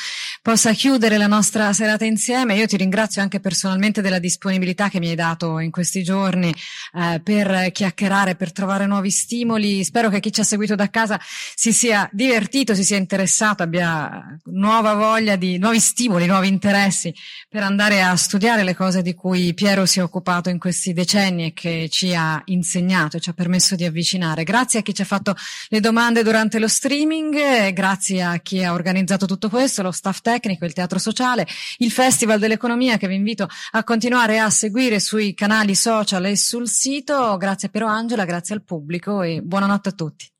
[0.41, 2.55] possa chiudere la nostra serata insieme.
[2.55, 6.47] Io ti ringrazio anche personalmente della disponibilità che mi hai dato in questi giorni
[6.93, 9.83] uh, per chiacchierare, per trovare nuovi stimoli.
[9.83, 11.19] Spero che chi ci ha seguito da casa
[11.55, 17.13] si sia divertito, si sia interessato, abbia nuova voglia di nuovi stimoli, nuovi interessi
[17.49, 21.45] per andare a studiare le cose di cui Piero si è occupato in questi decenni
[21.45, 24.43] e che ci ha insegnato e ci ha permesso di avvicinare.
[24.43, 25.35] Grazie a chi ci ha fatto
[25.69, 30.65] le domande durante lo streaming, grazie a chi ha organizzato tutto questo, lo staff tecnico,
[30.65, 35.75] il teatro sociale, il Festival dell'Economia che vi invito a continuare a seguire sui canali
[35.75, 37.37] social e sul sito.
[37.37, 40.32] Grazie a Piero Angela, grazie al pubblico e buonanotte a tutti.